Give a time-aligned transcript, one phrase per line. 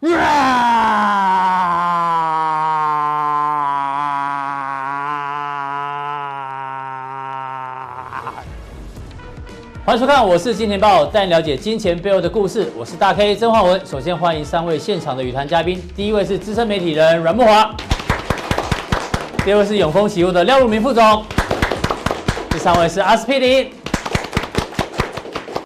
[0.00, 0.08] 欢
[9.94, 12.72] 迎收看，我是金钱爆，带你了解金钱背后的故事。
[12.78, 13.78] 我是大 K 曾焕文。
[13.84, 17.70] 首先欢迎三位现场的与谈嘉宾，第一位是资深媒体人阮慕华，
[19.44, 21.26] 第二位是永丰期货的廖路明副总，
[22.48, 23.79] 第三位是阿司匹林。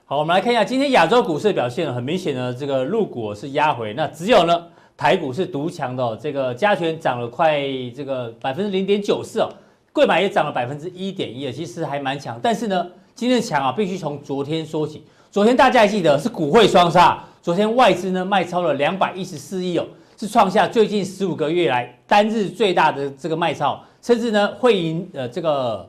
[0.06, 4.66] 好，我们来看一下今天亚洲股市的表现，很明显呢，这个陆股是压回，那只有呢
[4.98, 6.18] 台股是独强的哦。
[6.20, 7.58] 这个加权涨了快
[7.96, 9.48] 这个百分之零点九四哦，
[9.94, 12.86] 贵买也涨了百分之一点一，其实还蛮强，但是呢。
[13.14, 15.04] 今天的强啊，必须从昨天说起。
[15.30, 23.80] 昨天大家还记得是股汇双杀，昨天外资呢卖超了两百一十四亿哦，是创下最近十五个月来单日最大的这个卖超。
[24.02, 25.88] 甚至呢，汇银呃这个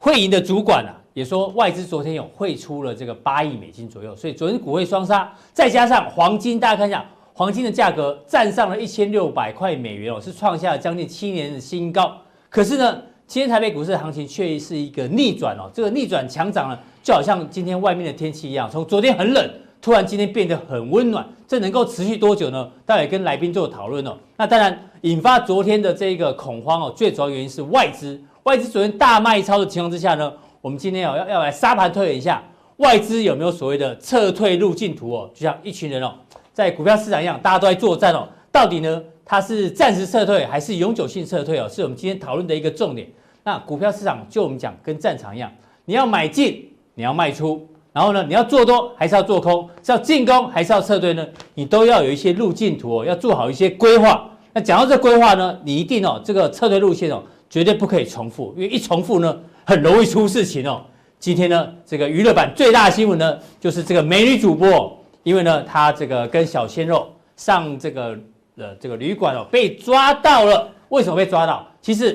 [0.00, 4.14] 汇银的主管啊也说，外资昨天有汇出了这个八亿美金左右。
[4.14, 12.14] 所以昨天股汇双杀，再加上黄金，大家看一下，黄金的价格站上了一千六百块美元哦，是创下了将近七年的新高。
[12.50, 19.50] 可是呢，今天台北股市的行情却是一个逆转哦，这个逆转强涨呢，就好像今天外面的天气一样，从昨天很冷，
[19.80, 22.70] 突然今天变得很温暖，这能够持续多久呢？
[22.84, 24.14] 待会跟来宾做讨论哦。
[24.36, 30.30] 那当然，引发昨天的这个恐慌哦，最主要原因是外资，外资昨天大卖超的情况之下呢，
[30.66, 32.42] 我们今天哦要要来沙盘推演一下，
[32.78, 35.30] 外资有没有所谓的撤退路径图哦？
[35.32, 36.12] 就像一群人哦，
[36.52, 39.00] 在股票市场一样，大家都在作战哦，到底呢？
[39.24, 41.68] 它是暂时撤退还是永久性撤退哦？
[41.68, 43.06] 是我们今天讨论的一个重点。
[43.44, 45.48] 那股票市场就我们讲跟战场一样，
[45.84, 51.24] 你要买进，你要卖出，然后呢，你要做多还是要做空，是要进攻还是要撤退呢？
[51.54, 54.28] 你都要有一些路径图哦，要做好一些规划。
[54.52, 60.82] 那讲到这规划呢，你一定哦，这个撤退路线哦，绝对不可以重复，因为一重复呢， 很容易出事情哦。
[61.18, 68.18] 今天呢，这个娱乐版最大的新闻呢，就是这个美女主播，因为呢，她这个跟小鲜肉上这个。
[68.58, 71.68] 呃这个旅馆哦，被抓到了，为什么被抓到？
[71.82, 72.14] 其实，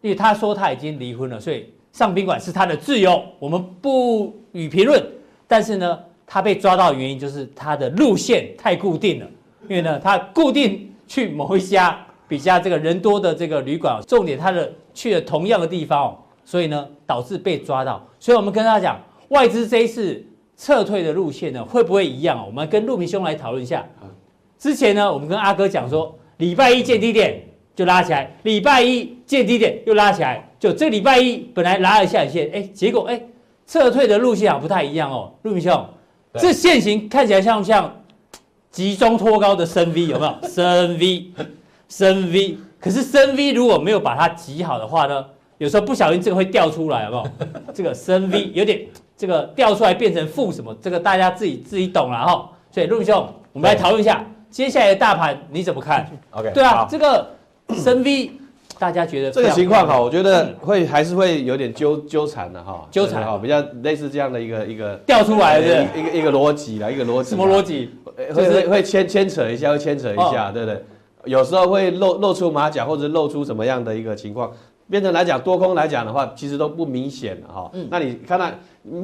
[0.00, 5.06] 因为她说她已经离婚了，所以上宾馆是她的自由，我们不予评论。
[5.46, 9.26] 但是呢，她被抓到的原因就是她的路线太固定了，
[9.68, 18.06] 因为呢，她固定去某一家比较这个人多的这个旅馆，重点她的去了同样的地方哦，所以呢，导致被抓到。
[18.18, 20.24] 所以我们跟大家讲，外资这一次
[20.56, 22.44] 撤退的路线呢，会不会一样？
[22.46, 23.84] 我们跟陆明兄来讨论一下。
[24.58, 27.42] 之前呢，我们跟阿哥讲说，礼拜一见低点
[27.74, 33.20] 就拉起来，礼拜一见低点又拉起来，就这礼拜一本来拉了下影线，哎，结果哎，
[33.66, 35.84] 撤退的路线啊不太一样哦，陆明兄，
[36.34, 38.02] 这线型看起来像不像
[38.70, 40.48] 集中托高的深 V 有没有？
[40.48, 41.32] 深 V，
[41.88, 45.26] 深 V，可是深 V 如果没有把它挤好的话呢，
[45.62, 47.26] 有时候不小心这个会掉出来，好不好？
[47.72, 48.80] 这个深 V 有点
[49.16, 50.76] 这个掉出来变成负什么？
[50.82, 52.50] 这个大家自己自己懂了哈。
[52.72, 54.26] 所以陆明兄，我们来讨论一下。
[54.50, 57.30] 接下来的大盘你怎么看？OK，对啊，这个
[57.74, 58.32] 深 V，
[58.76, 67.30] 大家觉得这个情况哈，我觉得会还是会有点纠纠缠的哈，纠缠哈，比较类似这样的一个一个掉出来的一个一个逻辑啦，一个逻辑。
[67.30, 67.88] 什么逻辑？
[68.34, 70.84] 会会会牵牵扯一下，会牵扯一下，对不对？
[71.24, 74.50] 有时候会露露出马脚，或者露出什么样的一个情况，
[74.92, 77.72] 变成来讲多空来讲的话，其实都不明显了哈。
[77.88, 78.46] 那你看到？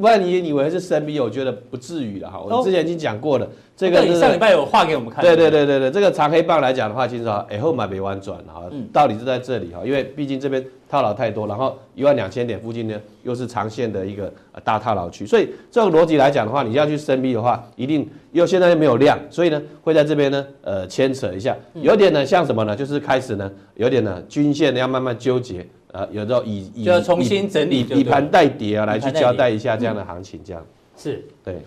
[0.01, 2.37] 万一你以为是深 V，我觉得不至于了哈。
[2.37, 5.23] 我之前已经讲过了，这个上礼拜有画给我们看。
[5.23, 9.79] 对对对对对，这个长黑棒来讲的话，其实啊哎后买没弯转哈，道理就在这里哈。
[9.85, 14.29] 因为毕竟这边套牢太多，然后一万两千点附近呢又是长线的一个
[14.65, 22.75] 大套牢区，所以这个逻辑来讲的话，你要去深 V 的话，一定又现在又没有量，所以呢会在这边呢呃牵扯一下，有点呢像什么呢？
[22.75, 25.65] 就是开始呢有点呢均线要慢慢纠结。
[25.91, 30.63] 呃，有时候以以就重新整理，以盘带跌啊，来去交代一下这样的行情，这样。
[30.95, 31.25] 是。
[31.43, 31.57] 对。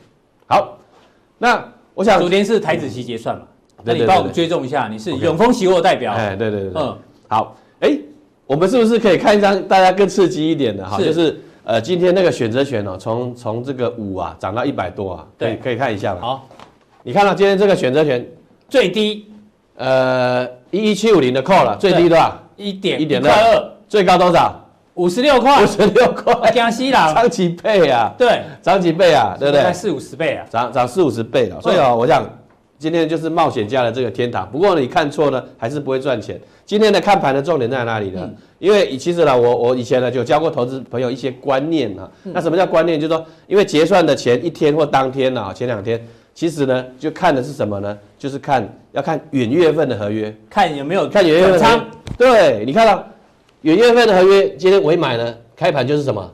[0.46, 0.78] 好，
[1.38, 3.42] 那我想昨天是台子期结算嘛，
[3.82, 6.96] 那你帮我们追踪一下，你是永丰期货代表，哎，对对对，嗯，
[7.26, 7.98] 好，哎，
[8.46, 10.98] 我们是不是可以看一张大家更刺激一点的哈？
[10.98, 16.20] 就是呃，今天那个选择权哦，从从这个五啊涨到一百多啊，对，可以看一下嘛。
[16.20, 16.48] 好，
[17.02, 18.24] 你看到今天这个选择权
[18.68, 19.26] 最低，
[19.76, 22.38] 呃，一一七五零的 call 了，最低多少？
[22.56, 23.71] 一点一点二。
[23.92, 24.58] 最高多少？
[24.94, 25.62] 五十六块。
[25.62, 28.10] 五十六块，江西啦，涨几倍啊？
[28.16, 29.36] 对，涨几倍啊？
[29.38, 29.70] 对不对？
[29.70, 31.60] 四五十倍啊，涨涨四五十倍了。
[31.60, 32.26] 所以啊，我想
[32.78, 34.48] 今天就是冒险家的这个天堂。
[34.50, 36.40] 不过你看错呢，还是不会赚钱。
[36.64, 38.30] 今天的看盘的重点在哪里呢？
[38.58, 42.10] 因为其实呢，我我以前呢就教过投资朋友一些观念啊。
[42.22, 42.98] 那什么叫观念？
[42.98, 46.02] 就是说，因为结算的前一天或当天啊，前两天，
[46.32, 47.98] 其实呢就看的是什么呢？
[48.18, 51.84] 就是看要看远月份的合约，看有没有看远月份仓。
[52.16, 53.04] 对，你看到。
[53.62, 56.30] 元月份的合约今天尾买呢，开盘就是什么？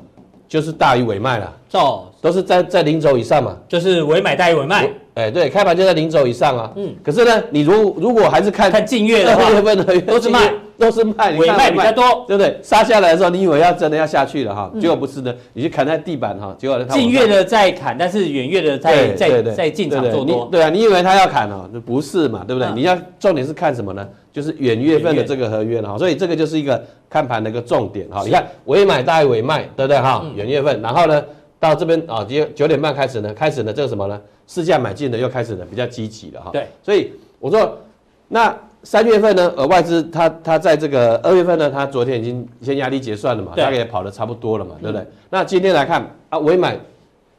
[0.48, 1.54] 就是大于尾卖了。
[1.72, 4.90] 哦，都是在在零轴以上嘛，就是尾买大于尾卖。
[5.18, 6.70] 哎，对，开盘就在零轴以上啊。
[6.76, 6.94] 嗯。
[7.02, 12.56] 可是呢，你如如果还是看看近月的话，二月份的都是卖，都是卖，尾卖比较多，对不对？
[12.62, 20.48] 杀下来的时候，你以为要真的要下去了哈，结果不是的，你去砍在地板哈，结果近月的在砍，但是远月的在在在进场做多。
[20.52, 22.70] 对啊，你以为他要砍哦，不是嘛，对不对？
[22.76, 24.06] 你要重点是看什么呢？
[24.32, 26.80] 就是远月份的这个合约了哈，所以这个就是一个
[27.10, 28.22] 看盘的一个重点哈。
[28.24, 30.24] 你看尾买大于尾卖，对不对哈？
[30.36, 31.20] 远月份，然后呢？
[31.60, 34.20] 到这边啊，九九点半开始呢，开始呢，这个什么呢？
[34.48, 36.50] 市价买进的又开始呢，比较积极了哈。
[36.50, 37.78] 对，所以我说，
[38.28, 45.06] 那三月份呢，呃，外资它它在这个二月份呢，它昨天已经先压力结算了嘛，大概也跑的差不多了嘛，对不对？
[45.28, 46.80] 那今天来看啊，尾买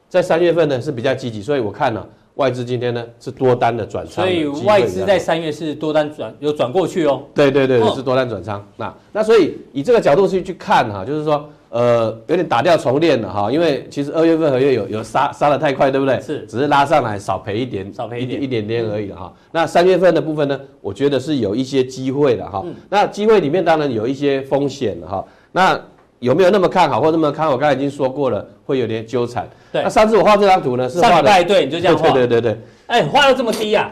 [0.08, 7.24] 在三月份呢是比较积极，所以我看呢，外资今天呢是多单的转仓，所以外资在三月是多单转有转过去哦。
[7.34, 8.64] 对对对，是多单转仓。
[8.78, 11.50] 那那所以以这个角度去去看哈，就是说。
[11.70, 16.20] 呃，有点打掉重练了哈，因为其实二月份合约有有杀杀得太快，对不对？
[16.20, 19.32] 是，只是拉上来少赔一点，少赔一点一点点而已了哈。
[19.52, 22.66] 那三月份的部分呢，我觉得是有一些机会的哈。
[22.90, 25.26] 那机会里面当然有一些风险了哈。
[25.52, 25.80] 那
[26.20, 27.52] 有没有那么看好或那么看好？
[27.52, 29.48] 我刚才已经说过了，会有点纠缠。
[29.72, 29.84] 对。
[29.84, 32.10] 那上次我画这张图呢，是画的对，你就这样画。
[32.10, 32.62] 对对对对。
[32.88, 33.92] 哎，画的这么低呀？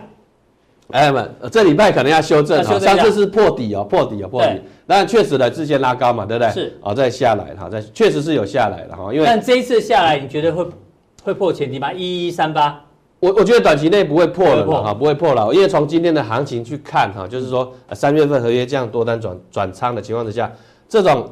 [0.92, 2.80] 哎们，这礼拜可能要修正哈。
[2.80, 4.62] 上次是破底哦，破底哦，破底。
[4.86, 6.51] 但确实的，之前拉高嘛，对不对？
[6.54, 10.66] 是，哦，再下来哈，再确实是有下来的哈，因为但这一次下来，你觉得会
[11.24, 11.92] 会破前低吗？
[11.92, 12.81] 一一三八，
[13.19, 20.50] 我我觉得短期内不会破了哈，不会破了，因为从今天的行情去看哈，就是说三月份合约这样多单转转仓的情况之下，
[20.88, 21.30] 这种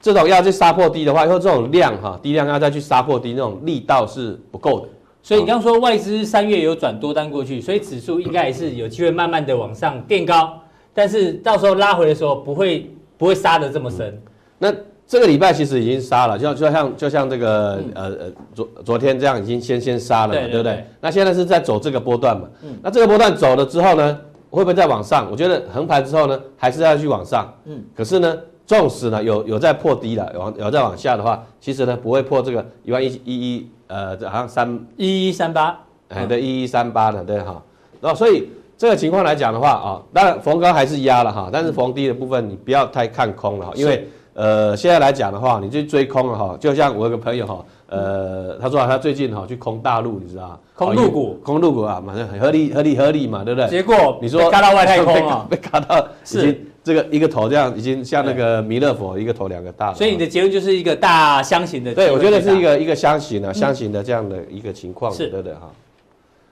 [0.00, 4.88] 这种要去杀破低的话，以后这种量哈，低量要再去杀破低，那种力道是不够的。
[5.22, 10.58] 所以你刚刚说外资三月有转多单过去，所以指数应该也是有机会慢慢的往上垫高。
[10.92, 14.22] 但是到时候拉回的时候不会不会杀得这么深，嗯，
[14.58, 14.74] 那
[15.06, 20.84] 这个礼拜其实已经杀了，就就像就像这个呃呃昨昨天这样已经先先杀了对不对？
[21.00, 24.18] 那现在是在走这个波段嘛，嗯，那这个波段走了之后呢，
[24.50, 25.28] 会不会再往上？
[25.30, 28.36] 我觉得横盘之后呢，还是要去往上，嗯，可是呢，
[28.70, 35.76] 纵使呢有有在破低了，往有在往下的话，其实呢不会破这个一万一一一呃，好像三一一三八，
[36.08, 37.60] 哎对一一三八的对哈，
[38.00, 38.48] 然后所以。
[38.80, 50.58] 这个情况来讲的话啊，当然逢高还是压了哈，但是逢低的部分你不要太看空了哈，因为呃现在来讲的话，你去追空了哈，就像我有个朋友哈，呃他说他最近哈去空大陆，你知道吗？
[50.74, 53.68] 空陆股，空陆股啊，马上很合理合理合理嘛，对不对？
[53.68, 59.92] 结果你说嘎到外太空啊， 被嘎到已经这个一个头这样，已经像那个弥勒佛一个头两个大。
[59.94, 61.94] 所以你的结论就是一个大箱型的。
[61.94, 65.70] 对，我觉得是一个一个箱型的箱型的这样的一个情况，对不对哈？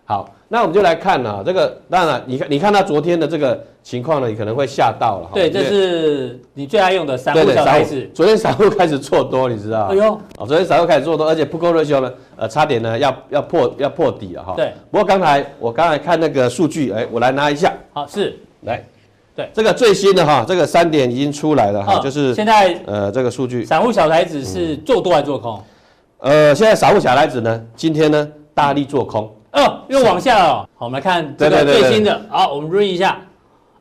[0.05, 5.31] 好，那我们就来看啊，这个当然了，你看，你看到昨天的这个情况呢，你可能会吓到了。
[5.35, 8.09] 对，这是你最爱用的散户小台子。
[8.15, 9.89] 昨天散户开始做多，你知道？
[9.89, 14.55] 哎呦，哦，昨天散户开始做多，而且 Put Call Ratio 呢，呃，差点呢要要破要破底了哈。
[14.57, 14.73] 对。
[14.91, 17.75] 不过刚才我刚才看那个数据，哎，我来拿一下。
[17.93, 18.83] 好，是，来，
[19.39, 23.65] 对，这个最新的哈，这个三点已经出来了哈，就是现在呃这个数据。
[23.65, 25.63] 散户小台子是做多还是做空？
[26.19, 29.33] 呃，现在散户小台子呢，今天呢大力做空。
[29.53, 30.69] 哦，又往下了。
[30.75, 32.21] 好，我们来看这个最新的。
[32.29, 33.21] 好，我们 run 一下。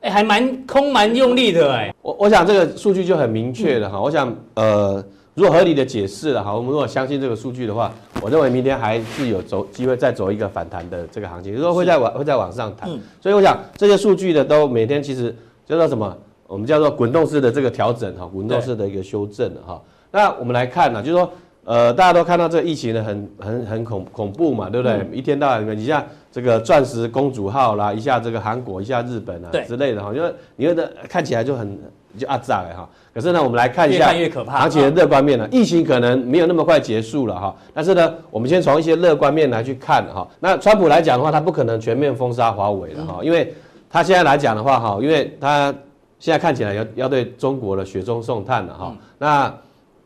[0.02, 1.92] 哎，还蛮空蛮用力的哎。
[2.04, 4.00] 我我想这个数据就很明确了哈。
[4.00, 5.04] 我想呃，
[5.34, 7.92] 如果合理的解释了哈，我们如果相信这个数据的话，
[8.22, 12.88] 我认为明天还是有走机会再走一个反弹的这个行情，就是说会再往会再往上弹。
[13.20, 15.36] 所以我想这些数据的都每天其实
[15.68, 16.18] 叫做什么？
[16.48, 19.82] 我们叫做滚动式的这个调整哈，滚动式的一个修正哈。
[20.12, 21.30] 那我们来看呢，就是说。
[21.70, 25.00] 呃，大家都看到这个疫情呢，很很很恐恐怖嘛，对不对？
[25.00, 31.78] 嗯、一天到晚，你像这个钻石公主号啦，一下这个韩国，一下日本啊之类的哈，因为你觉得看起来就很
[32.18, 32.88] 就阿杂哈。
[33.14, 34.60] 可是呢，我们来看一下，越看越可怕。
[34.60, 40.26] 行情的乐观面呢，疫情可能没有那么快结束了哈，但是呢，我们先从一些乐观面来去看哈。
[40.40, 43.54] 那川普来讲的话，他不可能全面封杀华为的哈，因为
[43.90, 45.74] 他现在来讲的话哈，因为他
[46.20, 49.54] 现在看起来要要对中国的雪中送炭了哈，那。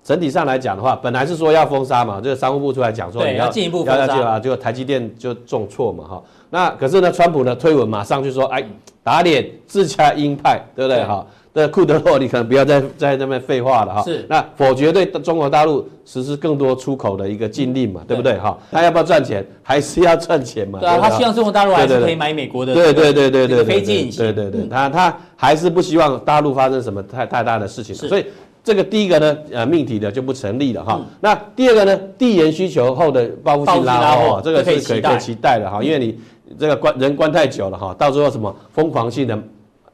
[0.04, 6.24] 整体上来讲的话，本来是说要封杀嘛，这个商务部出来讲说你要进一步封杀啊，就台积电就重挫嘛哈。
[6.52, 8.64] 那可是呢，川普呢推文马上就说，哎，
[9.02, 11.26] 打脸自家鹰派，对不对哈？
[11.54, 14.02] 那库德洛，你可能不要 再在那边废话了哈。
[14.04, 14.26] 是。
[14.30, 18.58] 那否决对中国大陆实施更多出口的一个禁令嘛，对不对哈？
[18.70, 19.46] 他要不要赚钱？
[19.64, 20.80] 还是要赚钱嘛？
[20.80, 22.74] 对啊，他希望中国大陆还是可以买美国的。
[22.74, 23.64] 对对对对对。
[23.64, 24.24] 飞机引擎。
[24.24, 28.26] 对对对，他他还是不希望大陆发生什么太太大的事情，所以。
[28.64, 31.00] 这个第一个呢，呃，命题的就不成立了哈。
[31.00, 35.82] 嗯、那第二个呢，递延需求后的报复性拉货，这个是可以可以期待的哈。
[35.82, 36.20] 因为你
[36.58, 39.38] 这个关人关太久了哈，到时候什么疯狂性的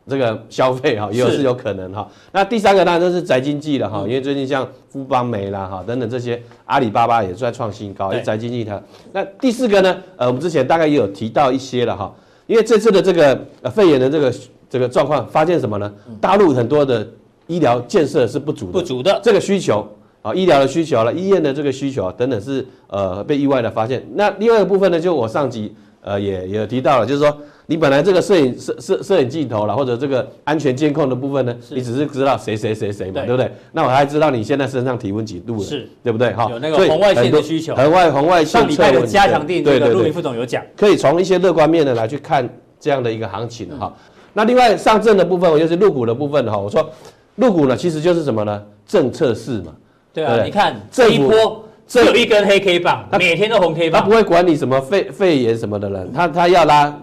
[0.08, 2.08] 这个消费哈，也有是有可能哈。
[2.32, 8.82] 那第三个当然就是宅经济了哈，因为最近像富邦媒啦哈等等这些，阿里巴巴也在创新高，宅经济它。
[9.12, 12.14] 那第四个呢，呃，我们之前大概也有提到一些了哈，
[12.46, 14.34] 因为这次的这个呃肺炎的这个
[14.70, 15.94] 这个状况，发现什么呢？
[16.22, 17.06] 大陆很多的
[17.48, 19.86] 医疗建设是不足的，不足的这个需求
[20.22, 24.06] 啊，医疗的需求了，医院的这个需求啊等等是呃被意外的发现。
[24.14, 25.76] 那另外一个部分呢，就我上集
[26.08, 27.38] 呃也也提到了，就是说。
[27.70, 33.52] 你本来这个摄影摄摄摄影镜头了，或者这个安全监控的部分呢，你只是知道谁谁谁谁嘛，对不对？
[33.74, 36.32] 那我还知道你现在身上体温几度了，是，对不对？
[36.32, 42.48] 哈，有那个红外线的需求，红外红外线上礼拜的加强定，对对对，陆副总有讲，可以从一些乐观面的来去看
[42.80, 43.94] 这样的一个行情哈。
[44.32, 46.58] 那另外上证的部分，我就是入股的部分哈。
[46.58, 46.90] 我说
[47.36, 48.64] 入股呢，其实就是什么呢？
[48.86, 49.76] 政策市嘛，
[50.14, 56.94] 对啊，你看这一波只有一根黑 K 棒，每天都红 K 棒，他不会管你什么肺肺炎什么的人，他他要拉。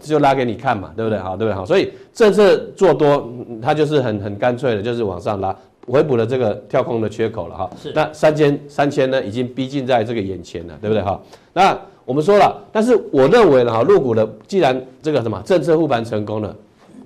[0.00, 1.18] 就拉给你看嘛，对不对？
[1.18, 1.56] 好，对不对？
[1.56, 3.28] 好，所以政策做多，
[3.60, 5.52] 它就是很很干脆的，就是往上拉，
[5.88, 7.70] 回补了这个跳空的缺口了哈。
[7.82, 7.90] 是。
[7.96, 11.02] 那三千三千呢，已经逼近在这个眼前了，对不对？
[11.02, 11.20] 哈。
[11.52, 16.54] 那我们说了，但是我认为呢，哈，入股的既然这个什么政策护盘成功了，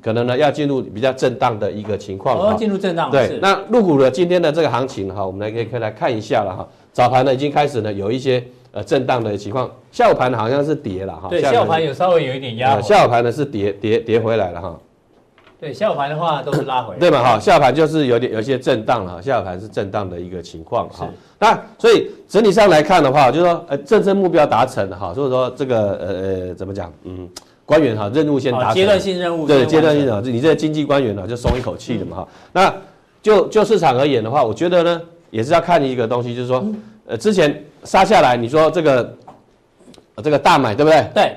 [0.03, 2.37] 可能呢要进入比较震荡的一个情况。
[2.39, 3.11] 哦，进入震荡。
[3.11, 3.39] 对。
[3.41, 6.69] 那入股的今天的这个行情哈，我们来可以可以来看一下了哈。
[6.93, 8.43] 早盘呢已经开始呢有一些。
[8.75, 11.29] 呃，震荡的情况，下午盘好像是跌了哈。
[11.29, 12.81] 对，下午盘有稍微有一点压。
[12.81, 14.81] 下午盘呢是跌跌跌回来了哈。
[15.61, 16.99] 对，下午盘的话都是拉回来。
[16.99, 21.07] 对嘛哈，下午盘就是有点有一些震荡了哈，下午盘是震荡的一个情况哈。
[21.39, 26.07] 那所以整体上来看的话，就是说呃政策目标达成了哈，所以说这个呃
[26.49, 27.29] 呃怎么讲嗯，
[27.67, 28.75] 官员哈任务先达成。
[28.75, 29.47] 阶段性任务。
[29.47, 32.29] 对，阶段性的，你这个经济官员呢就松一口气了嘛哈。
[32.55, 32.75] 那
[33.21, 36.65] 就就市场而言的话，我觉得呢也是要看一个东西，就是说
[37.09, 37.61] 呃之前。
[37.85, 39.17] 杀下来，你说这个，
[40.23, 41.05] 这个大买对不对？
[41.13, 41.37] 对，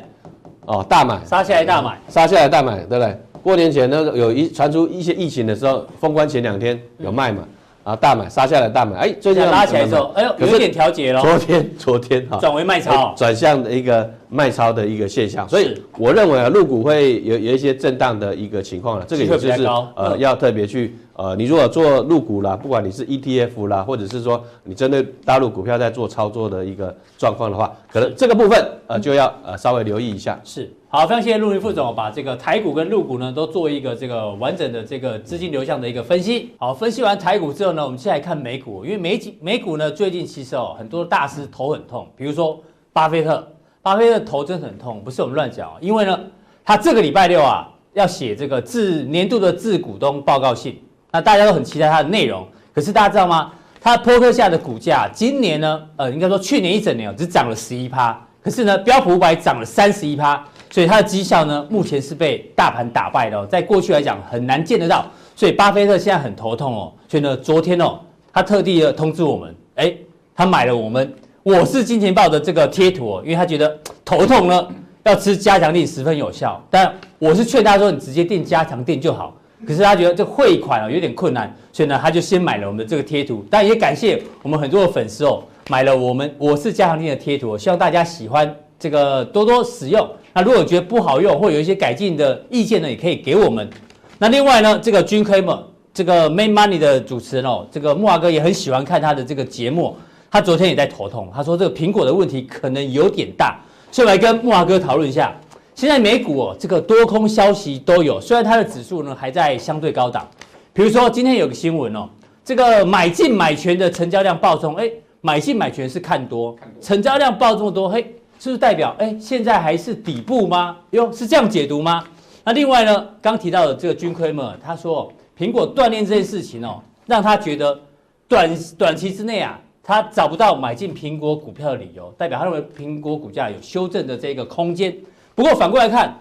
[0.68, 3.18] 哦，大买，杀下来大买，杀下来大买，对不对？
[3.42, 7.44] 过年前呢，有一传出一些疫情的时候，封关前两天有卖嘛。
[7.86, 11.22] 啊，大买杀下来大买，哎，最近拉起来之后，哎呦，有点调节了。
[11.22, 19.64] 昨天， 昨天哈，转为卖超，转向的一个卖超的一个现象，所以我认为啊，入股会有有一些震荡的一个情况了，这个也就是
[19.96, 30.40] 呃要特别去呃，你如果做入股啦，不管你是 ETF 啦，或者是说你针对大陆股票在做操作的一个状况的话，可能这个部分呃就要呃稍微留意一下。
[30.44, 30.74] 是。
[30.98, 36.56] 好，非常谢谢陆云副总把这个台股跟陆股呢都做一个这个完整的这个资金流向的一个分析。
[36.58, 43.46] 好，分析完台股之后呢，我们先来看美股，因为美股美股呢最近其实哦很多大师头很痛，比如说巴菲特，
[43.82, 46.18] 巴菲特头真的很痛，不是我们乱讲，因为呢
[46.64, 53.52] 他这个礼拜六啊要写这个致年度的致股东报告信，那大家都很期待它的内容，可是大家知道吗？
[53.82, 60.42] 他波克夏的股价今年呢，呃应该说去年一整年只涨了十一趴，可是呢标普五百涨了三十一趴。
[60.76, 66.92] 所以它的绩效呢，目前是被大盘打败的，在过去来讲很难见得到，所以巴菲特现在很头痛哦。
[67.08, 67.98] 所以呢，昨天哦，
[68.34, 69.96] 他特地的通知我们，哎，
[70.36, 71.14] 他买了我们
[71.44, 74.68] 我是金钱豹的这个贴图哦，因为他觉得头痛呢
[75.04, 79.34] 要吃加强錠十分有效，但我是劝他说你直接订加强錠就好，
[79.66, 90.06] 可是他觉得这汇款哦有点困难，所以呢他就先买了我们的这个贴图，但也感谢我们很多的粉丝哦买了我们我是加强錠的贴图，希望大家喜欢这个多多使用。
[90.36, 93.70] 那如果觉得不好用，或有一些改进的意见呢，也可以给我们。
[94.18, 95.60] 那另外呢，这个 Jun Kramer
[95.94, 99.96] 这个 Main Money 的主持人哦，这个木华哥也很喜欢看他的这个节目。
[100.30, 103.58] 他昨天也在头痛，他说这个苹果的问题可能有点大，
[103.90, 105.34] 所以来跟木华哥讨论一下。
[105.74, 110.28] 现在美股哦，这个多空消息都有，虽然它的指数呢还在相对高档。
[110.74, 112.10] 比如说今天有个新闻哦，
[112.44, 118.14] 这个买进买权的成交量暴增，哎，买进买权是看多，成交量暴这么多，嘿。
[118.38, 120.78] 是不是代表哎，现在还是底部吗？
[120.92, 122.04] 哟，是这样解读吗？
[122.44, 127.80] 那另外呢，刚提到的这个 Jim Cramer，他说苹果锻炼这件事情哦，让他觉得
[128.28, 134.96] 短短期之内啊，他找不到买进苹果股票的理由，代表他认为苹果股价有修正的这个空间。
[135.34, 136.16] 不过反过来看，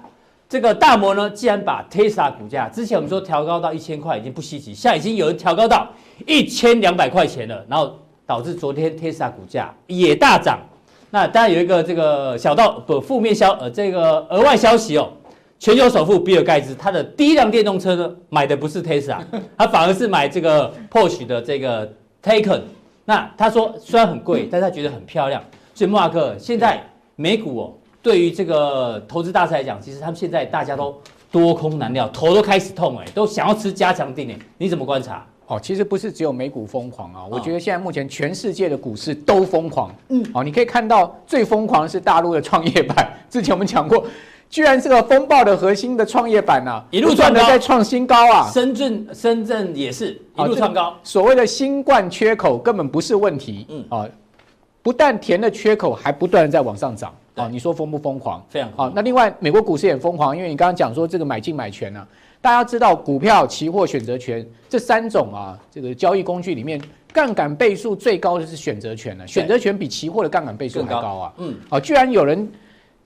[0.49, 5.89] 这个大摩呢，既然把 Tesla 股价之前我们说调高到一千块已经不稀奇，现在已经有人调高到
[6.27, 10.59] 一千两百块钱了，然后导致昨天 Tesla 股价也大涨。
[11.15, 15.09] 那当然有一个这个小道不负面消呃这个额外消息哦，
[15.61, 19.21] 全球首富比尔盖茨他的第一辆电动车呢买的不是 Tesla，
[19.57, 21.89] 他反而是买这个 Porsche 的这个
[22.21, 22.63] Taycan。
[23.05, 25.41] 那他说虽然很贵，但是他觉得很漂亮。
[25.73, 26.83] 所以莫拉克现在
[27.15, 35.25] 美股哦，对于这个投资大师来讲，其实他们现在大家都多空难料，头都开始痛哎，都想要吃加强定哎，你怎么观察？
[35.47, 39.95] 哦，其实不是只有美股疯狂啊，我觉得现在目前全世界的股市都疯狂。
[40.09, 43.13] 嗯，哦，你可以看到最疯狂的是大陆的创业板。
[43.29, 44.05] 之前我们讲过，
[44.49, 48.51] 居然这个风暴的核心的创业板啊，一路赚的，在创新高啊！
[48.51, 50.95] 深圳深圳也是一路创高。
[51.03, 54.09] 所谓的新冠缺口根本不是问题，嗯啊，
[54.83, 57.49] 不但填了缺口，还不断的在往上涨啊！
[57.51, 58.43] 你说疯不疯狂？
[58.49, 58.89] 非常好。
[58.95, 62.07] 那另外，美国股市也疯狂，因为你刚刚讲说这个买进买权啊，
[62.45, 66.79] 大家知道股票、期货、选择权这三种啊，这个交易工具里面，
[67.11, 71.33] 杠杆倍数最高的是选择权了，选择权比期货的杠杆倍数还高啊！
[71.39, 72.47] 嗯，啊，居然有人。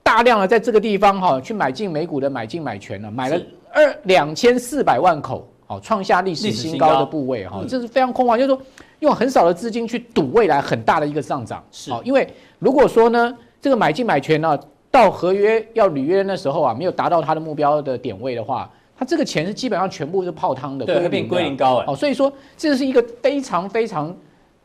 [0.01, 3.39] 大量的在这个地方哈，去买进美股的买进买权了，买了
[3.71, 8.59] 二两千四百万口，好创下历史新高的部位哈，这是非常空啊，就是说
[9.01, 12.27] 用很少的资金去赌未来很大的一个上涨，是，因为
[12.57, 18.67] 如果说呢，这个买进买权呢，到合约要履约的时候啊，没有达到它的目标的点位的话，
[18.99, 24.13] 它这个钱是基本上全部是泡汤的，对，会变归零高哎，哦，所以说这是一个非常非常。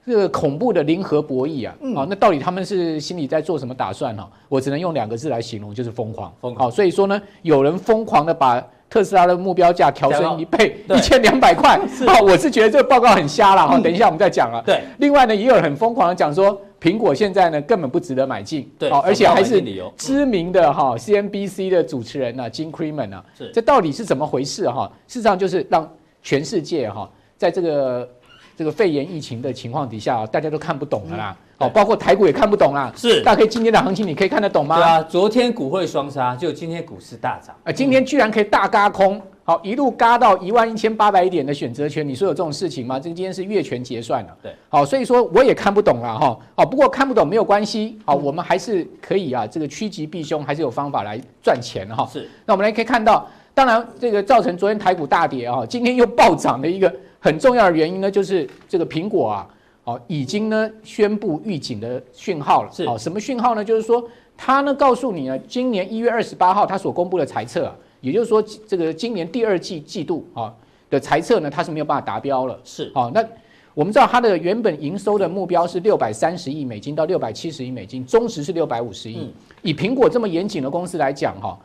[0.07, 4.29] 这个恐怖的零和博弈啊，嗯、啊，那到底他们是心里在做什么打算呢、啊？
[4.51, 6.31] 我只能用两个字来形容，就是疯狂。
[6.43, 6.71] 疯狂。
[6.71, 11.81] 所以说呢，有人疯狂的把特斯拉的目标价调升一倍，一千两百块。
[11.89, 13.79] 是啊，我是觉得这个报告很瞎了哈。
[13.79, 14.63] 嗯、等一下我们再讲啊。
[14.67, 14.85] 对。
[14.99, 18.71] 另外呢，也有人很疯狂的讲说，苹果现在呢根本不值得买进。
[18.79, 18.91] 对。
[18.91, 19.63] 而且还是
[19.97, 23.51] 知名的哈、啊、CNBC 的主持人呢、啊，Jim Cramer 呢，是。
[23.55, 24.93] 这到底是怎么回事哈、啊？
[25.09, 25.91] 事实上就是让
[26.23, 28.09] 全世界哈、啊，在这个。
[28.57, 31.37] 这个肺炎疫情的情况底下，大家都看不懂了啦。
[31.59, 32.93] 哦，包括台股也看不懂啦。
[32.95, 34.77] 是，大家可以今天的行情，你可以看得懂吗？
[34.77, 37.53] 对啊，昨天股汇双杀，就今天股市大涨。
[37.65, 42.99] 啊，今天居然可以大嘎空，好，一路嘎到一万一千八百点的选择权，你说有这种事情吗？
[42.99, 44.37] 这今天是月权结算了。
[44.43, 46.39] 对，好，所以说我也看不懂了哈。
[46.57, 52.09] 好，不过看不懂没有关系，好，我们还是可以啊，这个趋吉避凶，还是有方法来赚钱哈。
[52.11, 56.93] 是，那我们来可以看到，当然这个造成昨天台股大跌啊，今天又暴涨的一个。
[57.21, 59.49] 很重要的原因呢，就是这个苹果啊，
[59.85, 62.71] 哦，已经呢宣布预警的讯号了。
[62.71, 63.65] 是，哦，什么讯号呢？
[63.65, 70.53] 就是说，它呢告诉你呢，今年一月二十八号它所公布的财测啊，也就是说，这个今年第二季季度啊
[70.91, 72.61] 的财测呢，它是没有办法达标了。
[72.63, 73.25] 是，啊，那
[73.73, 79.21] 我们知道它的原本营收的目标是六百三十亿美金到六百七十亿美金，中值是六百五十亿。
[79.21, 81.59] 嗯，以苹果这么严谨的公司来讲，哈。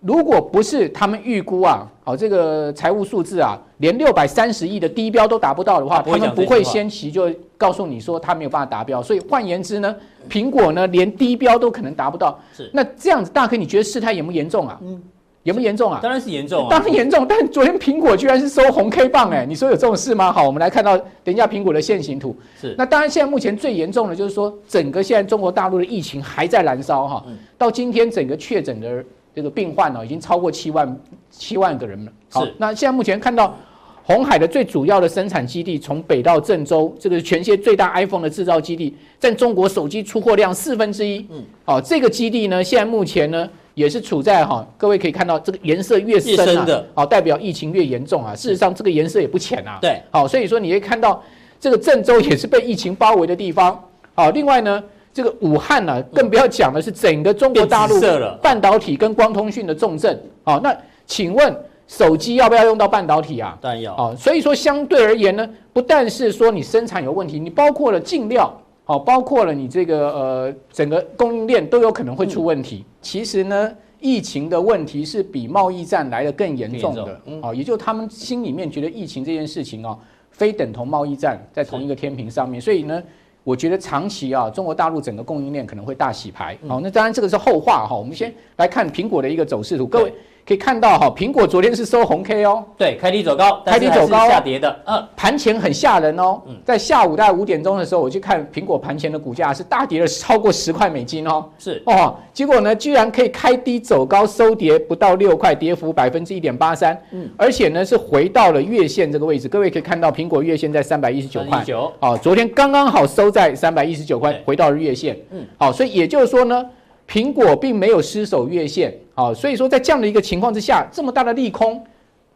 [0.00, 9.02] 如果不是他们预估啊，好这个财务数字啊，连六百三十亿的低标都达不到的话，他们不会先期就告诉你说他没有办法达标。
[9.02, 9.92] 所以换言之呢，
[10.30, 12.38] 苹果呢连低标都可能达不到。
[12.54, 14.78] 是，那这样子，大哥你觉得事态严不严重啊？
[14.82, 15.02] 嗯，
[15.44, 16.00] 严不严重啊？
[16.02, 17.26] 当然是严重啊，当然严重。
[17.28, 20.32] 但昨天苹果居然是收红 K 棒哎，你说有这种事吗？
[20.32, 22.36] 好，我们来看到等一下苹果的线形图。
[22.60, 27.24] 是，那当然现在目前最严重的就是说，整个现在中国大陆的疫情还在燃烧哈。
[27.56, 29.04] 到今天整个确诊的。
[29.34, 32.10] 这个病患呢，已经超过七万七万个人了。
[32.28, 33.56] 好，是那现在目前看到，
[34.02, 41.24] 红海的最主要的生产基地从北到郑州，这个是全世界最大 iPhone 的制造基地，占中国手机出货量四分之一。
[41.30, 48.34] 嗯，好，这个基地呢，现在目前呢，也是处在哈，各位可以看到这个颜色越深啊，的好，代表疫情越严重啊。
[48.34, 49.78] 事实上，这个颜色也不浅啊。
[49.80, 51.22] 对，好，所以说你会看到
[51.60, 53.82] 这个郑州也是被疫情包围的地方。
[54.14, 54.82] 好，另外呢。
[55.10, 58.00] 这个武汉呢、啊，更不要讲的是整个中国大陆
[58.40, 60.16] 半导体跟光通讯的重镇。
[60.44, 60.72] 好，那
[61.06, 61.56] 请问
[61.88, 63.58] 手机要不要用到半导体啊？
[63.60, 63.96] 当然要。
[63.96, 68.56] 好，所以说相对而言呢，不但是说你生产有问题，你包括了进料，
[68.88, 72.82] 好，包括了你这个呃整个供应链都有可能会出问题。
[73.02, 73.70] 其实呢，
[74.00, 77.20] 疫情的问题是比贸易战来的更严重的。
[77.42, 79.94] 好，也就他们心里面觉得疫情这件事情啊，
[80.30, 83.02] 非等同贸易战在同一个天平上面，所以呢。
[83.44, 86.54] 我觉得长期啊，中国大陆整个供应链可能会大洗牌。
[86.68, 87.96] 好，那当然这个是后话哈。
[87.96, 90.12] 我们先来看苹果的一个走势图，各位。
[90.48, 96.56] 可以看到哈，苹果昨天是收红 K 哦，对，开低走高，开低走高，下跌的，嗯，盘前很吓人哦，嗯。
[96.64, 101.82] 在下午大概五点钟的时候，我去看苹果盘前的股价是大跌了超过十块美金哦，是。
[101.84, 116.64] 哦，结果呢，居然可以开低走高，收跌不到六块，跌幅百分之一点八三，嗯，而且呢是回到了月线这个位置，各位可以看到苹果月线在三百一十九块，九，哦，昨天刚刚好收在三百一十九块，回到了月线，嗯，好，所以也就是说呢。
[117.10, 121.84] 苹果并没有失守月线，好，所以说在这样的一个情况之下，这么大的利空，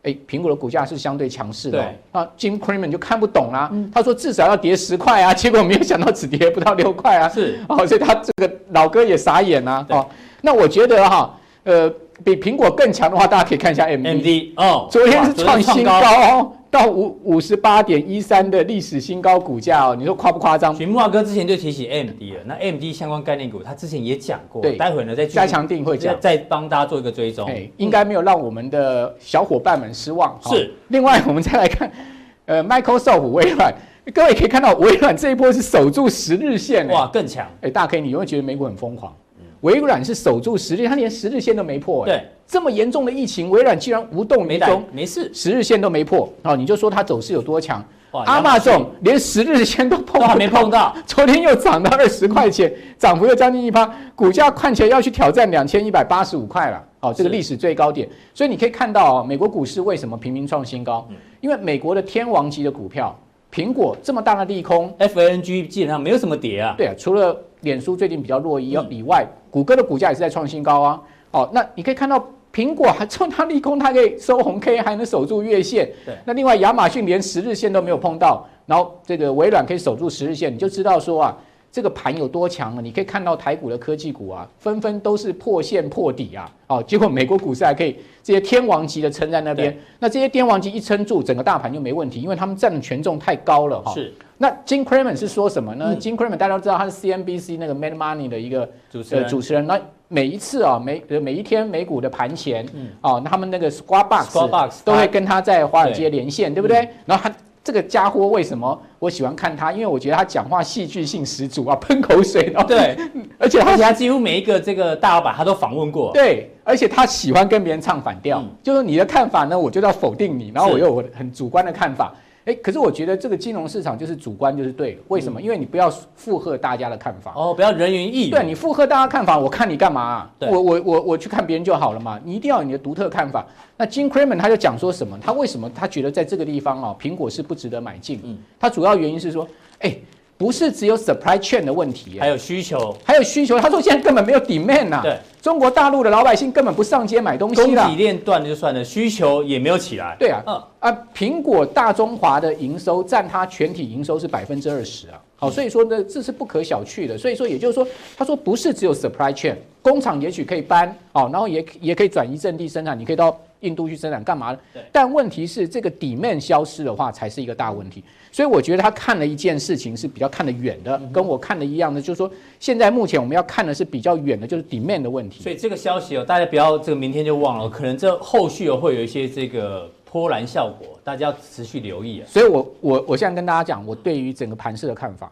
[0.02, 1.78] 哎，苹果的股价是相对强势的。
[1.78, 1.96] 对。
[2.10, 10.04] 啊，Jim Cramer 就看不懂啦，嗯、他说至少要跌十块啊， 结果没有想到只跌不到六块啊，是，哦，所以他这个老哥也傻眼啊，哦，
[10.40, 11.88] 那我觉得哈，呃，
[12.24, 16.52] 比苹果更强的话，大家可以看一下 AMD 哦，昨天是创新高哦。
[16.72, 20.74] 到五五十八点一三的历史新高股价哦，你说夸不夸张？
[20.86, 30.34] 木华哥之前就提起 AMD 了，那 AMD 相关概念股，他之前也讲过，对，待会呢再加强定会讲，再帮大家做一个追踪，哎，应该没有让我们的小伙伴们失望。
[30.46, 31.92] 是，另外我们再来看，
[32.46, 33.74] 呃，Microsoft 微软，
[34.14, 39.14] 各位可以看到微软这一波是守住十日线，哇，更强，哎，大 K，你有没有觉得美股很疯狂？
[39.62, 42.04] 微软是守住十日，它连十日线都没破。
[42.04, 46.32] 对，这么严重的疫情，微软居然无动于衷，没事，十日线都没破。
[46.42, 47.82] 哦，你就说它走势有多强？
[48.26, 56.84] 阿马总连十日线都碰都没碰到， 昨天又涨到二十块钱，涨幅又将近一趴，股价看起来要去挑战两千一百八十五块了。
[57.00, 58.06] 哦，这个历史最高点。
[58.34, 61.08] 所以你可以看到哦，美国股市为什么频频创新高？
[61.40, 63.18] 因为美国的天王级的股票，
[63.50, 66.74] 苹果这么大的利空，FANG 基本上没有什么跌啊。
[66.76, 71.02] 对啊，除了脸书最近比较弱以以外，谷歌的股价也是在创新高啊。
[71.32, 72.24] 哦，那你可以看到。
[72.54, 75.90] 苹果还冲它利空，它可以收红 K，还能守住月线。
[76.04, 81.38] 对，那另外亚马逊连十日线都没有碰到，然后这个微软可以守住十日线，你就知道说啊，
[81.70, 82.82] 这个盘有多强了。
[82.82, 86.52] 你可以看到台股的科技股啊，纷纷都是破线破底啊。
[86.66, 89.74] 哦，结果美国股市还可以这些天王级的撑在那边。
[89.98, 93.94] 那这些天王级一撑住，整个大盘就没问题，因为他们占的权重太高了哈。
[93.94, 94.12] 是。
[94.42, 95.84] 那 Jim Cramer 是说什么呢？
[95.90, 99.28] 嗯、Jim Cramer 大家都知道他是 CNBC 那个 Mad Money 的一个主持人。
[99.28, 99.80] 主持人那。
[100.08, 106.80] 每一次啊，每每一天美股的盘前，嗯，哦，他们那个 Squawk Box 都会跟他在华尔街连线，对，对不对？
[106.80, 109.72] 嗯、然后他这个家伙为什么我喜欢看他？
[109.72, 112.94] 因为我觉得他讲话戏剧性十足啊，喷口水，对，
[113.40, 122.12] 而且他他几乎每一个这个大老板他都访问过，对，而且他喜欢跟别人唱反调，嗯、就是你的看法呢，我就要否定你，然后我又有我很主观的看法。
[122.44, 125.40] 哎，可是我觉得这个金融市场就是主观就是对，为什么？
[125.40, 128.30] 因为你不要附和大家的看法哦，不要人云亦云。
[128.30, 130.30] 对，你附和大家看法，我看你干嘛啊？
[130.40, 132.20] 我我我我去看别人就好了嘛。
[132.24, 133.46] 你一定要有你的独特看法。
[133.76, 135.16] 那 Jim Cramer 他就讲说什么？
[135.20, 138.20] 他为什么他觉得在这个地方哦，苹果是不值得买进？
[138.24, 139.46] 嗯，他主要原因是说，
[139.78, 139.96] 哎。
[140.42, 143.60] 不是只有 supply chain 的问题，还有需求，还有需求。
[143.60, 150.16] 他说现在根本没有 demand 呐，对，中国大陆的老百姓根本不上街买东西了，供给链断了就算了，需求也没有起来。
[150.18, 150.60] 对啊，嗯。
[150.80, 157.16] 啊，苹果大中华的营收占它全体营收是百分之二十啊，好，所以说呢，这是不可小觑的。
[157.16, 164.60] 所以说，也就是说，他说不是只有 supply chain，工厂也许可以搬，哦，然后也也可以转移阵地生产，你可以到印度去生产干嘛的？
[164.92, 168.04] 但问题是这个 demand 消失的话，才是一个大问题。
[168.30, 175.42] 所以我觉得他看了一件事情是比较看得远的，跟我看的一样的，就是说现在目前我们要看的是比较远的，就是 demand 的问题。
[175.42, 182.24] 所以这个消息哦，大家不要这个明天就忘了，可能这后续会有一些这个波澜效果，大家要持续留意啊。
[182.26, 185.30] 所以我我我现在跟大家讲，我对于整个盘势的看法，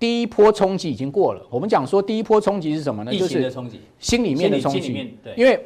[0.00, 1.40] 第一波冲击已经过了。
[1.48, 3.14] 我们讲说第一波冲击是什么呢？
[3.14, 5.58] 疫情的冲击，心里面的冲击，对，因为。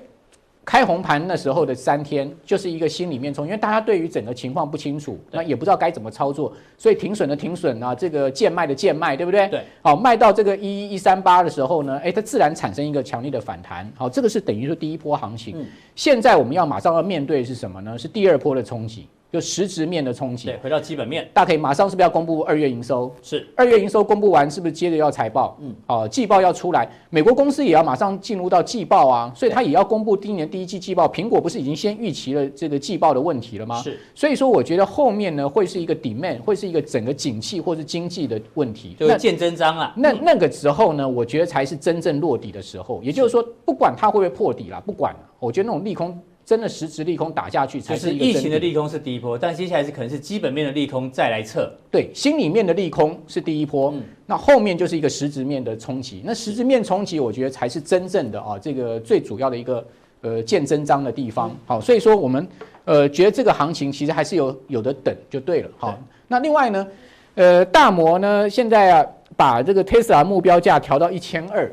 [0.67, 9.47] 开红盘那时候的三天，就是一个心里面冲，因为大家对于整个情况不清楚，那也不知道该怎么操作，所以停损的停损啊，这个贱卖的贱卖，对不对？
[9.47, 9.63] 对。
[9.81, 13.89] 好，卖到这个一一一三八的时候呢，哎，它自然产生一个强烈的反弹。
[13.95, 15.55] 好，这个是等于说第一波行情。
[15.57, 15.65] 嗯。
[15.95, 17.97] 现在我们要马上要面对的是什么呢？
[17.97, 19.07] 是第二波的冲击。
[19.33, 23.13] 就实质面的冲击，对，回到基本面，大家可以马上是不是要公布二月营收？
[23.21, 25.59] 是，二月营收公布完，是不是接着要财报？
[25.61, 31.09] 嗯，哦，季报要出来，美国公司也要马上进入到季报啊，所以它也要公布今年第一季季报。
[31.09, 33.83] 苹果不是已经先预期了这个季报的问题了吗？
[33.83, 39.93] 是，所以说我觉得后面呢会是一个 demand，会是一个整个景气或是经济的问题，就见真章了。
[39.97, 43.03] 那那个时候呢，我觉得才是真正落底的时候。
[43.03, 46.19] 也就是说，不管它会不会破底啦，不管，我觉得那种利空。
[46.47, 51.69] 真的实质利空打下去才是疫情的利空是第一波，但接下来是可能是基本面的利空再来测。
[51.91, 56.23] 对，心里面的利空是第一波，嗯、那后面就是一个实质面的冲击。
[56.25, 59.85] 那实质面冲击，我觉得才是真正的啊，这个最主要的一个
[60.21, 61.51] 呃见真章的地方。
[61.67, 62.47] 好，所以说我们
[62.85, 65.71] 呃觉得这个行情其实还是有有的等就对了。
[65.77, 66.87] 好，那另外呢，
[67.35, 69.07] 呃大摩呢现在啊
[69.37, 71.69] 把这个 Tesla 目标价调到一千二，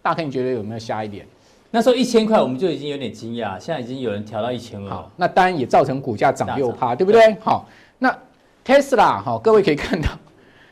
[0.00, 1.26] 大家你觉得有没有下一点？
[1.70, 4.88] 那时候一千块我们就已经有点惊讶，现在已经有人调到一千二。
[4.88, 7.36] 好，那当然也造成股价涨六趴，对不对？
[7.40, 8.16] 好，那
[8.64, 10.08] Tesla 好，各位可以看到，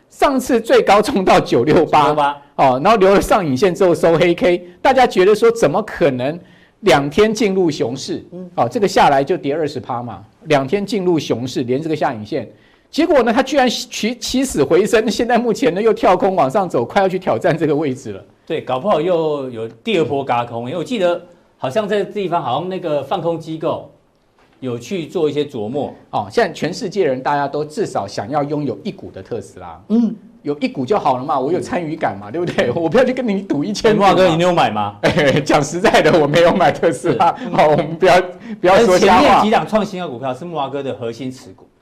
[0.09, 6.39] 上次最高冲到九六八，哦，然后留了上影线之后收黑 K，大家觉得说怎么可能
[6.81, 8.25] 两天进入熊市？
[8.33, 12.51] 嗯，哦，这个下来就跌二十趴嘛，两天进入熊市，连这个下影线，
[12.91, 18.25] 结果呢，它居然起起死回生，现在目前呢又跳空往上走，快要去挑战这个位置了。
[18.47, 21.21] 对，搞不好又有第二波嘎空，因为我记得
[21.59, 23.91] 好像在这个地方，好像那个放空机构
[24.61, 26.29] 有去做一些琢磨哦。
[26.31, 32.71] 现在全世界人大家都至少想要拥有一股的特斯拉，嗯，有一股就好了嘛，我有参与感嘛，对不对？
[32.71, 33.97] 我不要去跟你赌一千。
[33.97, 34.97] 慕驊哥，你有买吗？
[35.03, 37.33] 哎， 讲实在的，我没有买特斯拉。
[37.53, 38.23] 好，我们不要
[38.61, 39.23] 不要说瞎话。
[39.23, 41.76] 前面几档创新的股票是木华哥的核心持股，嗯，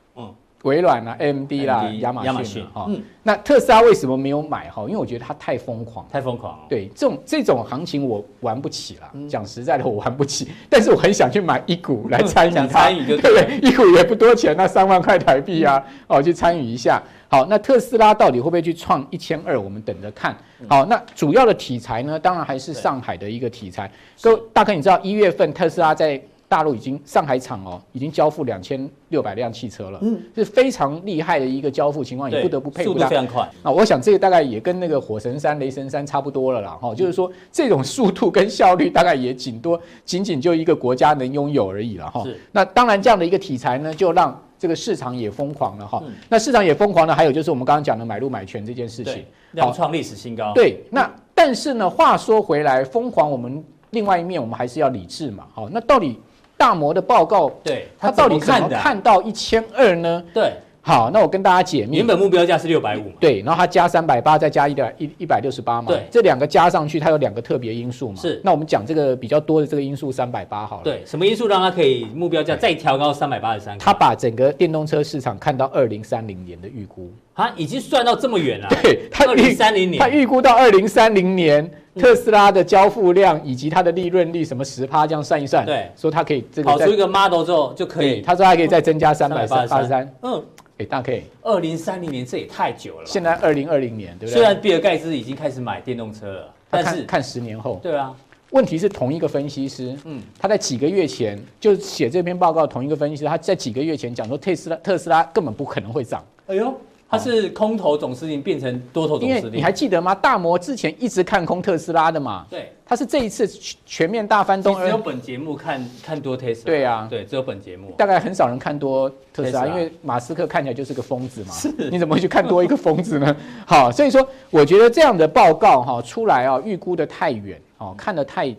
[0.65, 2.89] 微软啦、AMD 啦、亚马逊哈，
[3.23, 4.83] 那特斯拉为什么没有买哈？
[4.85, 6.65] 因为我觉得它太疯狂，太疯狂了。
[6.69, 9.29] 对，这种这种行情我玩不起了。
[9.29, 10.49] 讲实在的，我玩不起。
[10.71, 13.59] 但是我很想去买一股来参与它，对不对？
[13.63, 17.03] 一股也不多钱，那三万块台币啊，哦，去参与一下。
[17.29, 19.61] 好，那特斯拉到底会不会去创一千二？
[19.61, 20.35] 我们等着看。
[20.67, 23.91] 好，那主要的题材呢，当然还是上海的一个题材。
[24.23, 26.19] 都大哥你知道，一月份特斯拉在。
[26.55, 33.01] 大陆已经上海厂哦，已经交付两千六百辆汽车了，嗯，是非常厉害的一个交付情况，也不得不佩服它。
[33.01, 33.73] 速度非常快啊！
[33.73, 42.23] 我想这个大概也跟那个火神山、雷神山差不多了啦，哈，就是说这种速度跟效率大概也仅多仅仅就一个国家能拥有而已了，哈。
[42.23, 42.39] 是。
[42.53, 46.01] 那当然这样的一个题材呢，就让这个市场也疯狂了，哈。
[46.29, 50.53] 那市场也疯狂了，还有就是我们刚刚讲的买入买权这件事情，要创历史新高。
[50.55, 50.85] 对。
[50.89, 56.21] 那但是呢，话说回来，疯狂我们另外一面我们还是要理智嘛，好，那到底？
[56.57, 60.23] 大摩的报告，对，他到底怎么看到一千二呢？
[60.33, 61.97] 对，好，那我跟大家解密。
[61.97, 68.17] 原本目标价是六百五，对，然后他加三百八，再加一点一一百六十八嘛，对，这两个加上去，它有两个特别因素嘛。
[68.17, 70.83] 是，那我们讲这个比较多的这个因素三百八好了。
[70.85, 73.77] 对，什么因素让它可以目标价再调高三百八十三？
[73.79, 78.69] 他把整个电动车市场看到二零三零年的预估，啊，已经算到这么远了。
[78.83, 81.71] 对，他二零三零年，他预估到二零三零年。
[81.97, 90.45] 特斯拉的交付量以及它的利润率什么十趴这样算一算，对，说它可以这个跑出一个 model 之后就可以，他说还可以再增加三百八十三，嗯，
[90.79, 91.23] 哎，大家可以。
[91.43, 94.33] 二零三零年这也太久了，现在二零二零年，对不对？
[94.33, 98.13] 虽然比尔盖茨已经开始买电动车了，但是看十年后，对啊，
[98.51, 106.75] 问题是同一个分析师，嗯，他在几个月前就写这篇报告，同一个分析师他在几个月前讲说特斯拉特斯拉根本不可能会涨，哎呦。
[107.09, 110.15] 他是空头总司令变成多头总司令，你还记得吗？
[110.15, 112.45] 大摩之前一直看空特斯拉的嘛。
[112.51, 113.47] 对，他是这一次
[113.87, 114.75] 全面大翻动。
[114.81, 116.65] 只有本节目看看多特斯拉。
[116.67, 117.93] 对啊，对，只有本节目。
[117.97, 121.53] 大概很少人看多特斯拉，因为马斯克看起来就是个疯子嘛。
[121.53, 121.73] 是。
[121.91, 123.37] 你怎么会去看多一个疯子呢？
[123.65, 128.55] 好，所以说我觉得这样的报告哈出来啊，预估的太远哦，看的太。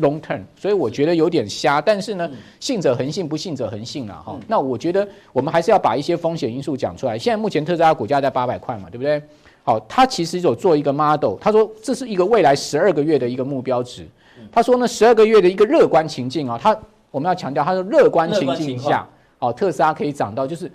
[0.00, 2.30] Long term，所以我觉得有点瞎，但是呢，
[2.60, 4.14] 信者恒信，不信者恒信了。
[4.14, 4.40] 哈、嗯。
[4.46, 7.18] 那我觉得我们还是要把一些风险因素讲出来。
[7.18, 9.22] 现在目前特斯拉股价在八百块嘛，对不对？
[9.64, 14.06] 好，他其实有做一个 model，他说这是一个未来十二个月的一个目标值。
[14.52, 16.78] 他说呢，十二个月的一个乐观情境啊，他
[17.10, 20.70] 我们要强调，他说乐观情境下，好，特斯拉可以涨到，就是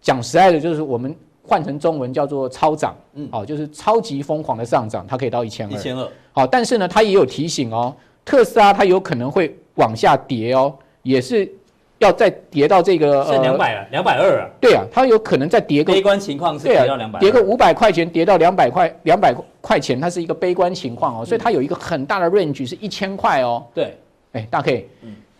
[0.00, 6.06] 讲实在的，就是我们换成中文叫做超涨，嗯，好，就是超级疯狂的上涨，它可以到一千二，一千二。
[6.32, 7.96] 好，但是呢，他也有提醒哦。
[8.28, 11.50] 特斯拉它有可能会往下跌哦，也是
[11.96, 14.46] 要再跌到这个是两百了，两百二啊。
[14.60, 23.64] 对啊，它有可能再跌个悲观情况是跌到两百，跌个五百块钱，跌到两百块，两百块钱，它是一个悲观情况哦，所以它有一个很大的 range 是一千块哦。
[23.72, 23.96] 对，
[24.32, 24.84] 哎，大家可以，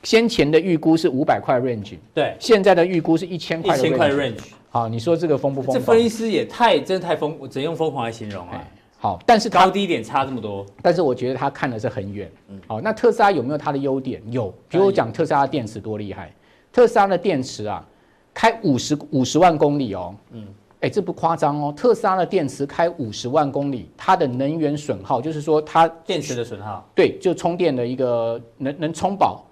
[0.02, 4.38] 先前的预估是五百块 range，对，现在的预估是一千块，一千块 range。
[4.70, 5.78] 好，你说这个疯不疯狂？
[5.78, 8.64] 这分析师也太真的太疯，只能用疯狂来形容啊。
[9.00, 12.28] 好，但是高低点差这么多，但是我觉得他看的是很远。
[12.48, 14.20] 嗯，好，那特斯拉有没有它的优点？
[14.28, 16.34] 有，比如我讲特斯拉的电池多厉害。
[16.72, 17.86] 特斯拉的电池啊，
[18.34, 20.44] 开五十五十万公里哦，嗯，
[20.80, 21.72] 哎，这不夸张哦。
[21.76, 29.44] 特斯拉的电池开五十万公里，它的能源损耗，就是说它电池的损耗，对，就充电的一个能能充饱，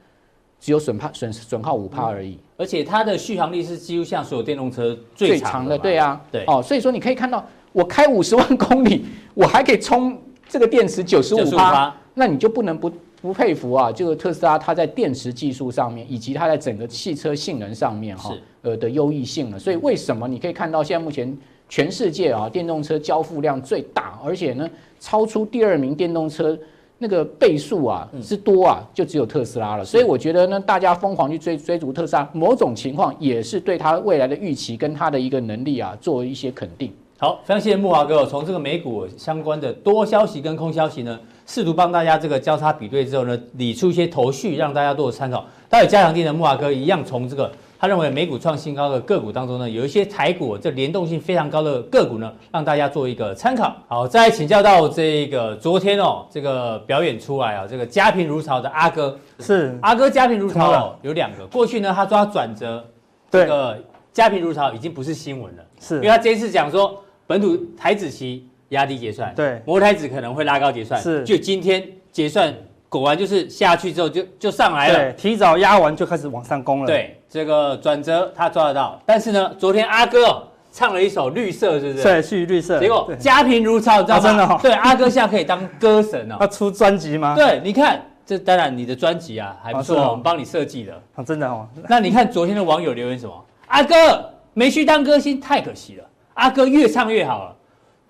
[0.58, 2.36] 只有损耗损损耗五帕而已。
[2.56, 7.46] 而且它的续航力是几乎像所有电动车最长的，对啊，对，哦，所以说你可以看到。
[7.76, 10.16] 我开五十万公里，我还可以充
[10.48, 13.92] 这个电池九十五趴，那你就不能不不佩服啊！
[13.92, 19.58] 这个特斯拉它在电池技术上面，以及它在整个汽车性能上面哈，呃的优异性了。
[19.58, 21.36] 所以为什么你可以看到现在目前
[21.68, 24.66] 全世界啊电动车交付量最大，而且呢
[24.98, 26.58] 超出第二名电动车
[26.96, 29.84] 那个倍数啊之多啊，就只有特斯拉了。
[29.84, 36.90] 所以我觉得呢，大家疯狂去追追逐特斯拉，某种情况也是对它未来的预期跟它的一个能力啊做一些肯定。
[37.18, 38.26] 好，非常谢谢木华哥。
[38.26, 45.42] 从这个美股相关的多消息跟空消息呢，试图帮大家这个交叉比对之后呢，理出一些头绪，让大家都有参考。
[45.66, 53.74] 待会加强店的木华哥一样，从这个他认为美股创新高的个股当中呢，有一些台股这联动性非常高的个股呢，让大家做一个参考。
[53.88, 61.46] 好，再来请教到这个昨天哦，这个表演出来啊，这个家贫如潮的阿哥是阿哥家贫如潮哦，有两个。
[61.46, 62.84] 过去呢，他抓转折，
[63.30, 63.78] 这个
[64.12, 67.02] 家贫如潮已经不是新闻了，是因为他这一次讲说。
[67.26, 72.54] 本土台子期压低结算，对，摩台子可能会拉高结算，是，就今天结算
[72.88, 82.02] 果然就是下去之后就就上来了，对，提早压完就开始往上攻了，对，这个转折他抓得到，但是呢，昨天阿哥唱了一首绿色，是不是？
[82.04, 84.22] 对，去绿色，结果家贫如潮，你知道吗？
[84.22, 87.34] 真的哦，对，阿哥现在可以当歌神哦， 他出专辑吗？
[87.34, 91.66] 对，你看，这当然你的专辑啊还不错，我们帮你设计的，真的哦。
[91.88, 93.44] 那你看昨天的网友留言什么？
[93.66, 94.30] 阿哥。
[94.58, 96.04] 没去当歌星太可惜了。
[96.36, 97.56] 阿哥越唱越好了，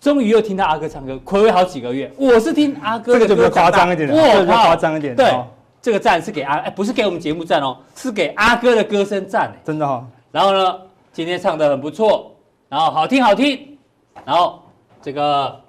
[0.01, 2.11] 终于又听到阿哥唱歌，暌违好几个月。
[2.17, 5.15] 我是听阿哥的歌，这个就比较夸张一点，哇，比较夸张一点。
[5.15, 5.33] 对，
[5.81, 10.05] 这个赞是给阿，哎，不是给我们节目赞哦，是给阿哥的歌声赞，真的哈。
[10.33, 10.77] 然后呢，
[11.13, 12.35] 今天唱的很不错，
[12.69, 13.79] 然后好听好听，
[14.25, 14.61] 然后
[15.01, 15.61] 这个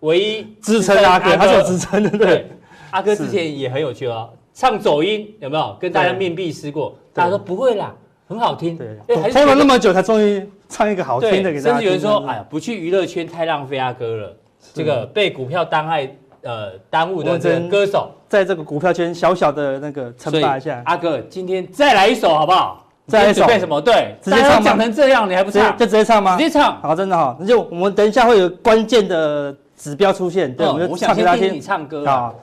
[0.00, 2.50] 唯一支撑阿哥，他是有支撑的，对。
[2.92, 6.94] 阿哥之前也很有趣哦，唱走音有没有跟大家面壁思过？
[7.12, 7.94] 大家说不会啦。
[8.28, 11.72] 很好听，对，拖了那么久才终于唱一个好听的给大家。
[11.74, 14.36] 甚至有人说，哎呀，不去娱乐圈太浪费阿哥了。
[14.74, 16.10] 这个被股票当爱
[16.42, 20.82] 呃耽误的这个歌手，在这个股票圈小小的那个称霸一下。
[20.86, 22.84] 阿哥，今天再来一首好不好？
[23.06, 23.42] 再来一首。
[23.42, 23.80] 准备什么？
[23.80, 24.60] 对，直接唱。
[24.60, 25.76] 讲成这样，你还不唱？
[25.78, 26.36] 就直接唱吗？
[26.36, 26.80] 直接唱。
[26.82, 27.36] 好，真的好。
[27.38, 31.54] 那就我们等一下会有关键的指标出现，对，我们就唱给大家听。
[31.54, 32.34] 你唱歌啊。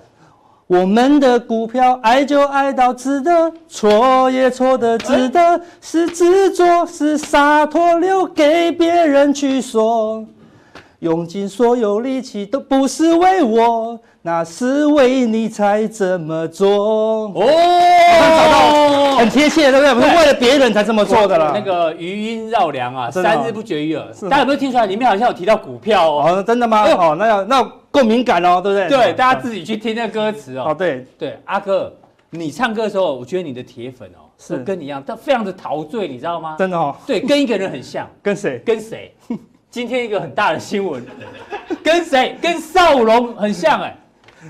[0.68, 10.26] 我们的股票爱就爱到值得，错也错的值得，是执着是洒脱，留给别人去说。
[11.00, 17.26] 用尽所有力气都不是为我，那是为你才这么做。
[17.36, 17.44] 哦，
[18.22, 19.94] 找到很贴切，对不对？
[19.94, 21.52] 不是为了别人才这么做的了。
[21.54, 24.06] 那个余音绕梁啊，三日不绝于耳。
[24.30, 24.86] 大家有没有听出来？
[24.86, 26.38] 里面好像有提到股票哦。
[26.38, 26.86] 哦，真的吗？
[26.94, 28.90] 哦，那要那够敏感哦，对不对？
[28.90, 30.70] 对，大家自己去听那个歌词哦。
[30.70, 31.96] 哦，对对，阿哥，
[32.32, 36.56] 你唱歌的时候，我觉得你的铁粉哦，是跟你一样，他非常的陶醉，你知道吗？
[36.58, 36.96] 真的哦。
[37.06, 38.10] 对，跟一个人很像。
[38.24, 38.60] 跟谁？
[38.66, 39.14] 跟谁？
[39.70, 41.06] 今天一个很大的新闻，
[41.84, 42.36] 跟谁？
[42.42, 43.96] 跟少龙很像哎，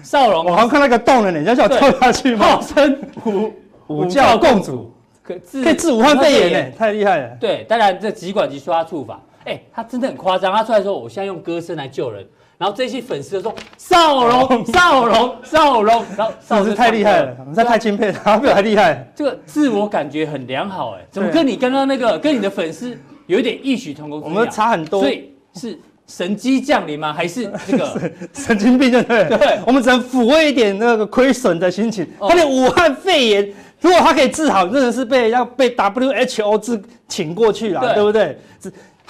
[0.01, 2.45] 少龙，我好像看那个洞了呢，你要叫我跳下去吗？
[2.45, 3.53] 号称武
[3.87, 4.89] 武教共主，
[5.21, 7.37] 可可以治武汉肺炎呢，太厉害了。
[7.41, 12.25] 对，当然这疾管局说他触法，哎，他真的很夸张，他出来说我现在用歌声来救人，
[12.63, 19.05] 然后这些粉丝就说少龙 少龙少龙，然后少龙太厉害了，我们太钦佩他，比我还厉害。
[19.13, 22.97] 这个自我感觉很良好哎，怎么跟你刚刚那个跟你的粉丝？
[23.27, 27.11] 有一点异曲同工，我们差很多，所以是神机降临吗？
[27.11, 28.89] 还是这个 神经病？
[28.89, 29.37] 对不对？
[29.37, 32.07] 对，我们只能抚慰一点那个亏损的心情。
[32.17, 38.37] 他连武汉肺炎，如果他可以治好，真的是被要被 WHO 治请过去了，对不对？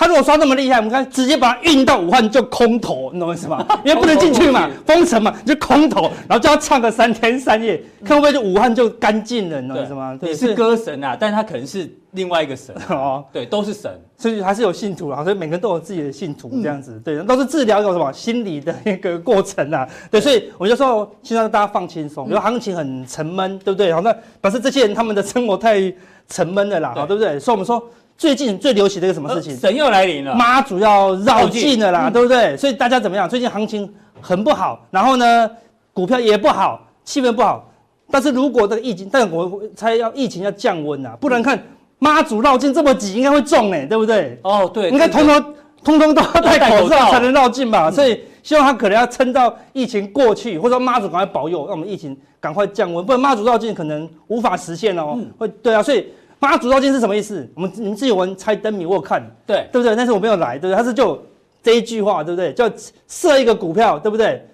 [0.03, 3.65] 他如果刷那么厉害，我们看直接把他运到武汉就空投，你懂我意思吗？
[3.85, 10.19] 因为不能进去嘛，封城嘛，就空投，然后叫他唱个三天三夜，看会不会就武汉就干净了，你懂我意思吗？
[10.21, 23.93] 也是歌神啊，但他可能是另外一个神哦，对，都是神，所以还是有信徒啊，所以每个人都有自己的信徒这样子，对，都是治疗有什么心理的一个过程啊，对，所以我就说，现在大家放轻松，因为行情很沉闷，对不对？
[23.93, 25.81] 好，那表示这些人他们的生活太
[26.27, 27.39] 沉闷了啦，好，对不对？
[27.39, 27.81] 所以我们说。
[28.17, 29.57] 最近最流行的一个什么事情？
[29.57, 32.55] 神又来临了，妈祖要绕境了啦，对不对？
[32.55, 33.27] 所以大家怎么样？
[33.27, 35.49] 最近行情很不好，然后呢，
[35.91, 37.69] 股票也不好，气氛不好。
[38.11, 41.61] 但是如果这个疫情，但我猜要疫情要降温啊，不然看
[41.99, 44.39] 妈祖绕境这么挤，应该会中哎，对不对？
[44.43, 47.91] 哦，对，应该通通通通都要戴口罩才能绕境吧？
[47.91, 55.17] 所以希望他可能要撑到疫情过去，或者说妈祖赶快保佑，让我们疫情赶快降温，不然妈祖绕境可能无法实现哦。
[55.37, 56.07] 会，对啊，所以。
[56.43, 57.49] 妈祖绕境是什么意思？
[57.55, 59.95] 我们你们自己玩猜灯谜，我有看，对对不对？
[59.95, 60.75] 但是我没有来，对不对？
[60.75, 61.17] 他是就
[61.63, 62.51] 这一句话，对不对？
[62.51, 62.69] 叫
[63.07, 64.45] 设一个股票，对不对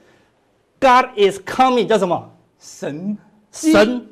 [0.80, 2.30] ？God is coming，叫什么？
[2.60, 3.18] 神
[3.52, 4.06] 神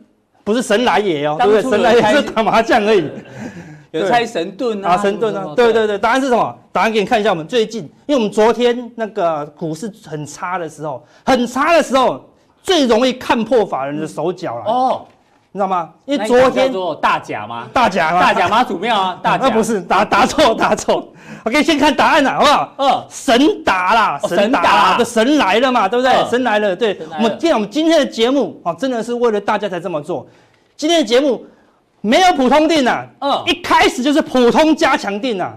[0.43, 1.61] 不是神来也哦，对不对？
[1.61, 3.07] 神来也是打麻将而已。
[3.91, 4.97] 有猜神盾啊？
[4.97, 5.53] 神盾啊？
[5.55, 6.57] 对对对，答案是什么？
[6.71, 7.29] 答案给你看一下。
[7.29, 12.27] 我们最近，因为我们昨天那个股市很差的时候，很差的时候，
[12.63, 14.63] 最容易看破法人的手脚了。
[14.65, 15.05] 哦。
[15.51, 15.89] 你知道吗？
[16.05, 17.67] 因为昨天做大甲吗？
[17.73, 18.19] 大甲吗？
[18.21, 21.07] 大甲妈祖庙啊， 大甲那不是答答错 答错。
[21.45, 22.73] OK，先看答案啦，好不好？
[22.77, 26.13] 嗯，神达啦，神达啦，的神来了嘛，对不对？
[26.29, 26.99] 神来了，对。
[27.17, 30.27] 我们今天我们今天的节目哦，真的是为了大家才这么做。
[30.75, 31.43] 今天的节目
[32.01, 35.53] 没有普通定呐，嗯，一开始就是普通加强定呐。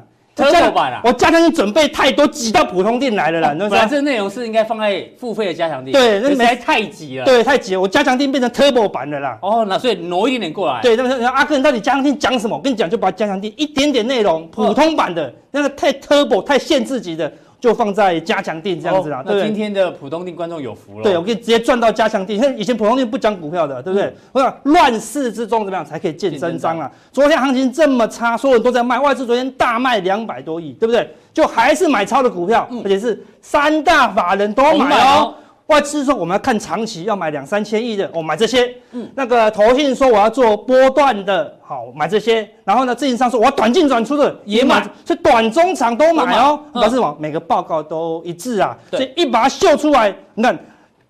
[1.05, 3.55] 我加强店准备太多，挤到普通店来了啦。
[3.59, 7.25] 本来这内容是应该放在付费的加强店，对，那没太挤了。
[7.25, 7.81] 对，太挤了。
[7.81, 9.39] 我加强店变成 Turbo 版的啦。
[9.43, 10.81] 哦，那所以挪一点点过来。
[10.83, 12.57] 对，那么阿哥，你到底加强店讲什么？
[12.57, 17.31] 我跟你讲，就把加强店一点点内容，普通版的那个太 Turbo 太限制级的。
[17.61, 19.45] 就放在加强店这样子啦，对。
[19.45, 21.03] 今天的普通店观众有福了。
[21.03, 22.41] 对，我可以直接赚到加强店。
[22.41, 24.13] 像以前普通店不讲股票的，对不对？
[24.33, 26.91] 我想乱世之中怎么样才可以见真章啊？
[27.13, 31.09] 昨天行情这么差，所有人都在卖，外资昨天大卖两百多亿，对不对？
[31.35, 35.35] 就还是买超的股票，而且是三大法人都买哦。
[35.71, 38.75] 外资说我们要看长期，要买两三千亿的，我买这些。
[38.91, 42.47] 嗯，那个投信说我要做波段的，好买这些。
[42.65, 46.59] 然后呢，自营商说我要短进短出的，也买，所以短中长都买哦。
[46.73, 47.17] 表示什么？
[47.21, 48.77] 每个报告都一致啊。
[48.91, 50.59] 所以一把它秀出来，你看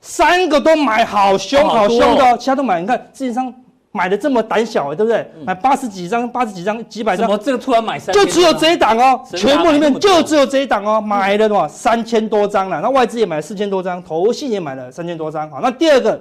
[0.03, 2.83] 三个都买好凶好凶的，其他都买。
[2.83, 3.53] 你看自营商
[3.93, 5.29] 买的这么胆小，对不对？
[5.45, 7.27] 买八十几张，八十几张，几百张。
[7.27, 8.15] 怎么这个突然买三？
[8.15, 11.67] 就只有这一档哦，全部里面就只有这一档哦，买了多少？
[11.67, 12.81] 三千多张了。
[12.81, 15.51] 那外资也买了四千多张，投信也买了三千多张。
[15.51, 16.21] 好，那第二个，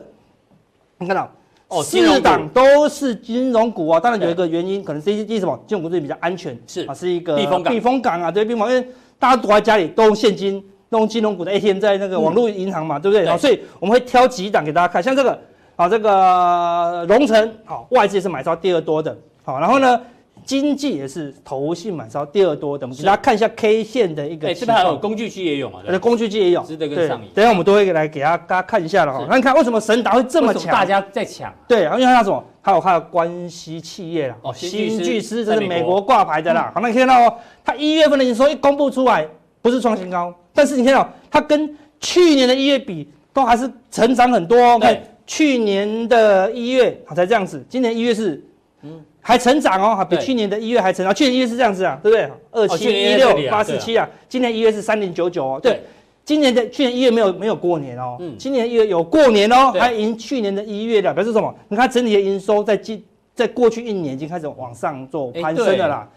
[0.97, 1.32] 你看到
[1.67, 3.99] 哦，四档都是金融股啊。
[3.99, 5.55] 当然有一个原因，可能是第一什么？
[5.67, 7.74] 金融股最比较安全，是啊，是一个避风港。
[7.74, 8.88] 避风港啊，对，避风港，因为
[9.20, 10.59] 大家躲在家里都用现金，
[10.89, 13.28] 都用金融股的 ATM 在那个网络银行嘛，对不对？
[13.28, 15.39] 好，所以我们会挑几档给大家看，像这个。
[15.80, 20.02] 好，这个荣成好，外资也是买超第二多的，好，然后呢，
[20.44, 25.80] 经济也是投信买超第二多的，我们给大家看一下 K 线的一个，哎，这边还有工具机也有嘛？
[25.88, 27.22] 对，工具机也有，值得跟上。
[27.34, 29.26] 等下我们都会来给大家看一下了哈。
[29.30, 30.70] 那你看为什么神达会这么强？
[30.70, 31.50] 大家在抢。
[31.66, 32.44] 对，因为它什么？
[32.62, 36.74] 还有它的关系企业啦，哦，新巨师这是美国挂牌的啦。
[36.76, 39.26] 好，那你看到哦，它一月份的营收一公布出来，
[39.62, 44.78] 不是创新高，但是你看到它跟去年的一月比，都还是成长很多哦。
[44.78, 45.02] 对。
[45.30, 48.44] 去年的一月才这样子，今年一月是，
[48.82, 51.14] 嗯，还成长哦，比去年的一月还成长。
[51.14, 52.28] 去年一月是这样子啊，对不对？
[52.50, 55.60] 二七一六八四七啊，今年一月是三零九九哦。
[55.62, 55.82] 对，
[56.26, 61.54] 今年的去年一月没有没有过年哦，嗯，今年一月有过年哦，还赢去年的一月的，表示什么？
[61.68, 63.06] 你看整体的营收在今
[63.36, 66.10] 在过去一年已经开始往上做攀升的啦。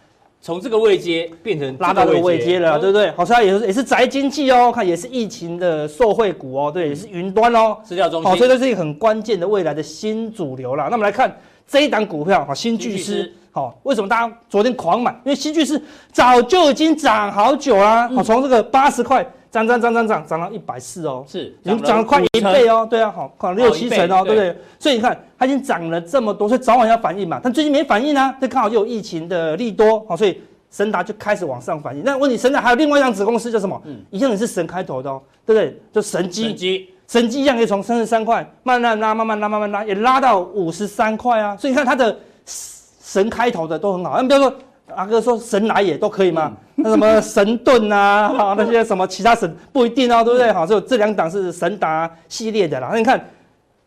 [0.45, 3.13] 从这个位阶变成拉到这个位阶了，对不对？
[3.13, 10.89] 好，像也是也是宅经济哦，看也是疫情的受惠股哦，对，也是云端哦，资料中心，好，所以这是一个很关键的未来的新主流了。
[10.91, 11.33] 那我们来看
[11.67, 15.13] 这一档股票，好，新巨师，好，为什么大家昨天狂买？
[15.25, 15.81] 因为新巨师
[16.11, 19.25] 早就已经涨好久啦，好，从这个八十块。
[19.53, 24.57] 涨涨涨涨涨涨到一百四哦，是已经涨了快一倍哦，对啊，好，快六七成哦，对不对？
[24.79, 27.39] 所以你看它已经涨了这么多，所以早晚要反应嘛。
[27.43, 30.41] 但最近没反应啊，这刚好又有疫情的利多，好，所以
[30.71, 32.03] 神达就开始往上反应。
[32.03, 33.79] 那问题神达还有另外一样子公司叫什么？
[33.85, 35.79] 嗯，一样也是神开头的哦，对不对？
[35.93, 41.55] 就神机，神机，神机一样可以从三十三块慢慢拉，慢慢拉，慢慢拉，也拉到五十三块啊。
[41.59, 44.17] 所以你看它的神开头的都很好。
[44.17, 44.57] 那比如说
[44.95, 46.53] 阿哥说神来也都可以吗？
[46.75, 50.53] 那什么神盾啊， 哈，那些什么其他神不一定哦，对不对？
[50.53, 52.89] 好，就这两档是神达系列的啦。
[52.93, 53.25] 那你看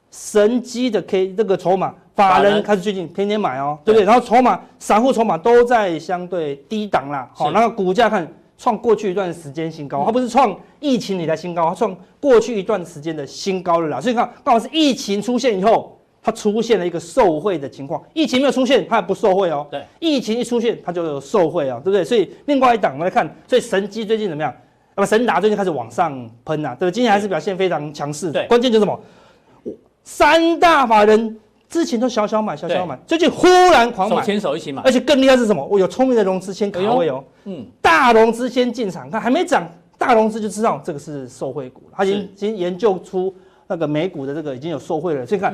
[0.10, 4.06] 神机的 K 这个筹码，法人开始最近天天买哦，对不对？
[4.06, 7.30] 然后筹码散户筹码都在相对低档啦。
[7.34, 8.28] 好，然后股价看
[8.58, 14.02] 创过去一段时间新高，它不是创疫情以来新高，它创过去一段时间的新高了啦。
[14.02, 15.95] 所以看刚好是疫情出现以后。
[16.26, 19.68] 它出现了一个受贿的情况，疫情没有出现，它还不受贿哦。
[19.70, 22.04] 对，疫情一出现，它就有受贿啊，对不对？
[22.04, 24.52] 所以另外一档我们来看，所以神机最近怎么样？
[24.96, 28.32] 那么神达最近开始往上喷呐、啊，对，今天还是表现非常强势。
[28.32, 29.00] 对，关键就是什么？
[30.04, 31.38] 三大法人
[31.70, 35.64] 之前都小小买，小小买，最近忽然狂买，手牵手一起买，而且更厉害是什么？
[35.64, 43.32] 我有聪明的融资先卡位哦，嗯，大融资先进场，看还没涨，大融资就知道这个是受惠股，他已经已经研究出
[43.68, 45.54] 那个美股的这个已经有受惠了，所以看。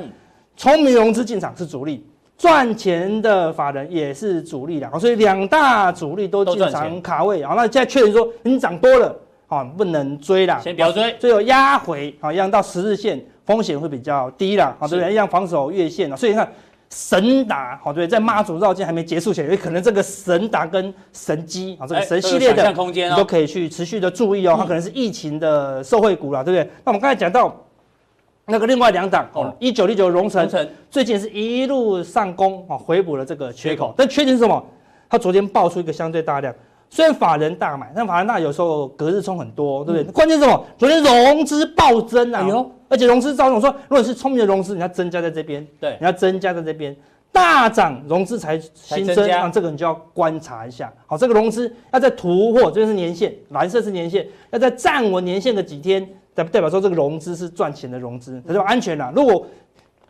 [0.62, 2.06] 聪明融资进场是主力，
[2.38, 7.56] 赚钱的法人也是主力的，所以两大主力都进场卡位啊。
[7.56, 9.16] 那现在确认说你涨多了
[9.48, 15.12] 啊，不能追了，先不要追，最后压回啊，一样到十日线风险会比较低了好，对不对？
[15.12, 16.16] 一样防守月线啊。
[16.16, 16.48] 所以你看
[16.92, 26.72] 神达好对，在妈祖绕境还没结束前，有可能这个神达跟神机啊，这个神系列的空间都可以去持续的注意哦，它可能是疫情的受惠股了，对不对？
[26.86, 27.52] 那我们刚才讲到。
[28.52, 30.48] 那个另外两档哦，一九六九荣成
[30.90, 33.94] 最近是一路上攻啊，回补了这个缺口。
[33.98, 34.64] 但缺点是什么？
[35.10, 36.54] 它昨天爆出一个相对大量，
[36.90, 40.12] 虽然法人大买，但法人大有时候隔日冲很多，对不对？
[40.12, 40.66] 关键是什么？
[40.78, 42.46] 昨天融资暴增啊，
[42.90, 46.96] 而且融资照我说，如果是聪明的融资，你要增加在这边，对，你要增加在这边，
[47.32, 50.92] 大涨融资才新增，那这个你就要观察一下。
[51.06, 56.08] 好，这个融资要在突破，这边是年限，蓝色是年限，要在站稳年限的几天。
[56.34, 59.12] 代代表说这个融资是赚钱的融资，它就安全了。
[59.16, 59.46] 如果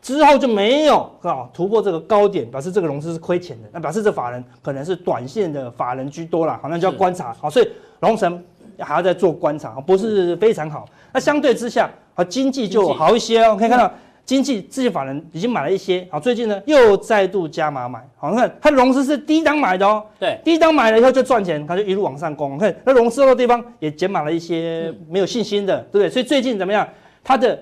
[0.00, 7.32] 之后就没有啊突破这个高点，表示这个融资是亏钱的，那表示这法人可能是短线的法人居多了，好，那就要观察。
[7.34, 7.68] 好，所以
[8.00, 8.44] 龙神
[8.78, 10.86] 还要再做观察，不是非常好。
[11.12, 13.92] 那相对之下，啊，经济就好一些哦，可以看到。
[14.24, 26.08] 经济这些法人已经买了一些，好，最近呢又再度加码买，好，你看它融资是低档买的哦，对，低档买了以后就赚钱，它就一路往上攻，看那融资的地方也减码了一些没有信心的，对不对？
[26.08, 26.88] 所以最近怎么样？
[27.24, 27.58] 它的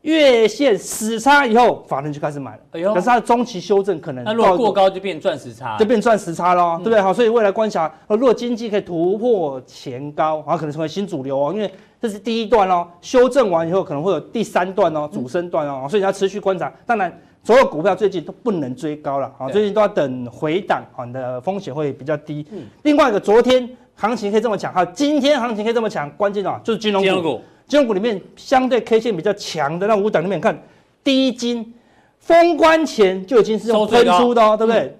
[0.00, 7.00] 月线死叉以后，法人就开始买了，哎呦，可是它的中期修正可能那如果过高就变钻石叉，就变钻石叉喽，对不对？
[7.02, 11.70] 好，所以未来观察，如果经济可以突破前高，然后可能成为新主流哦，因为。
[12.06, 16.72] 这是第一段哦，修正完以后可能会有第三段哦，主升段哦，所以你要持续观察。
[16.86, 22.46] 当然，所有股票最近都不能追高了啊，最近都要等回档啊，你的风险会比较低。
[22.84, 27.40] 另外一个，昨天行情可以这么强，还有今天行情可以这么强，关键啊就是金融股。
[27.66, 30.56] 金融股里面相对 K 线比较强的那五档里面，看
[31.02, 31.74] 第一金、
[32.20, 34.82] 封关前就已经是用喷出的哦，对不对？
[34.82, 34.94] 嗯、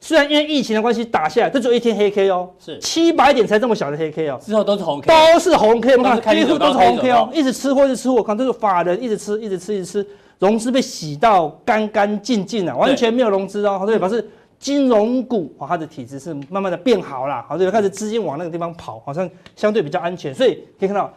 [0.00, 2.78] 虽然因为疫情的关系打下来，这就一天黑 K 哦，是。
[2.78, 10.06] 七百点才这么小的黑 K 哦，之后都是红 K，都是红 K，我们看几乎都是红 K 哦，一直吃货一直吃货，看这个法人一直吃，一直吃，一直吃，
[10.38, 14.24] 融资被洗到干干净净了，完全没有融资哦，所以，表示
[14.58, 21.12] 金融股啊，它的体质是慢慢的变好了，好，对，开始资金往那个地方跑，好像相对比较安全，所以可以看到。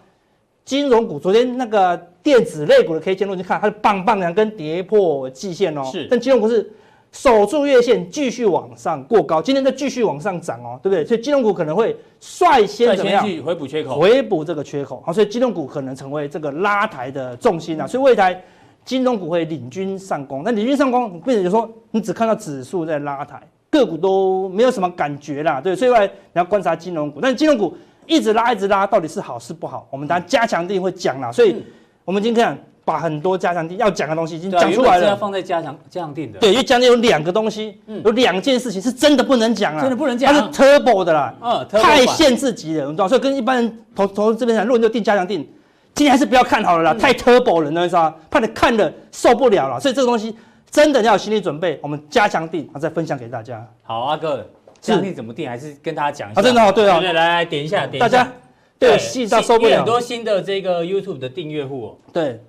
[0.65, 6.07] 金融股昨天那个电子类股的 K 线路，你看它是棒棒两根跌破季线哦，是。
[6.11, 6.71] 但金融股是
[7.11, 11.05] 守住月线，继续往上过高，今天再继续往上涨哦，对不对？
[11.05, 13.23] 所以金融股可能会率先怎么样？
[13.43, 15.01] 回补缺口，回补这个缺口。
[15.05, 17.87] 好，所以金融股可能成为这个拉抬的重心啊。
[17.87, 18.39] 所以未来
[18.85, 20.43] 金融股会领军上攻。
[20.43, 25.75] 那领军上攻，并且就说你只看到指数在拉抬，个股都没有什么感觉啦，对。
[25.75, 27.75] 所以未来你要观察金融股，但金融股。
[28.07, 29.87] 一直拉，一直拉，到底是好是不好？
[29.91, 31.31] 我们等下加强定会讲啦。
[31.31, 31.63] 所以，
[32.03, 32.57] 我们今天
[32.89, 35.09] 把很多加强定要讲的东西已经讲出来了。
[35.09, 36.39] 要放在加强加强定的。
[36.39, 40.33] 对，因为讲的有两个东西，有两件事情是真的不能讲啊，真的不能讲。
[40.33, 43.07] 它是 turbo 的啦，嗯，太限制级了，你知道？
[43.07, 45.47] 所以跟一般人投投这边讲，如果你就定加强定，
[45.93, 48.15] 今天还是不要看好了啦，太 turbo 了，你知道吗？
[48.31, 49.79] 怕你看了受不了了。
[49.79, 50.35] 所以这个东西
[50.71, 51.77] 真的要有心理准备。
[51.83, 53.63] 我们加强錠，我再分享给大家。
[53.83, 54.43] 好，阿哥。
[54.81, 55.47] 加强定怎么定？
[55.47, 56.39] 还是跟大家讲一下。
[56.39, 56.99] 啊，真的好，对啊。
[56.99, 58.07] 对，来来点一下，点一下。
[58.07, 58.31] 大家
[58.79, 59.75] 对细到受不了。
[59.75, 61.97] 很多新的这个 YouTube 的订阅户哦。
[62.13, 62.41] 对，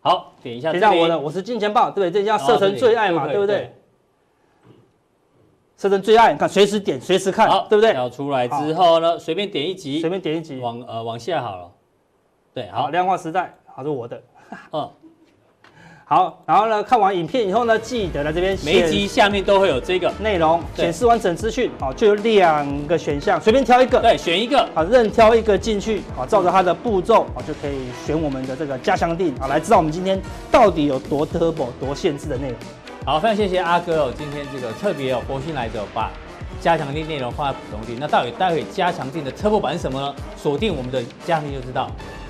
[0.00, 0.70] 好，点一下。
[0.72, 3.74] 点一下我的，我是金钱豹，对，这叫设成最爱嘛，对不对？
[5.76, 7.92] 设成最爱，你看随时点，随时看，对不对？
[7.92, 11.70] 然后出来之后呢，随便点一集，随便点一集，往呃往下好了。
[12.52, 14.22] 对，好，量化时代，好，是我的。
[14.72, 14.90] 嗯。
[16.10, 18.56] 好，然后呢，看完影片以后呢，记得来这边。
[18.64, 21.70] 每一集下面都会有这个内容，显示完整资讯。
[21.78, 24.00] 好，就有两个选项，随便挑一个。
[24.00, 24.66] 对，选一个。
[24.74, 26.00] 好，任挑一个进去。
[26.16, 29.34] 好，照着它的步骤，好，就可以选我们的这个加强定。
[29.38, 30.18] 好，来知道我们今天
[30.50, 32.56] 到底有多 turbo、多限制的内容。
[33.04, 36.10] 好，非常谢谢阿哥哦，今天这个特别有佛心来的把
[36.58, 37.98] 加强定内容放在普通定。
[38.00, 40.14] 那到底待会加强定的 turbo 版是什么呢？
[40.38, 41.90] 锁定我们的加强錠就知道。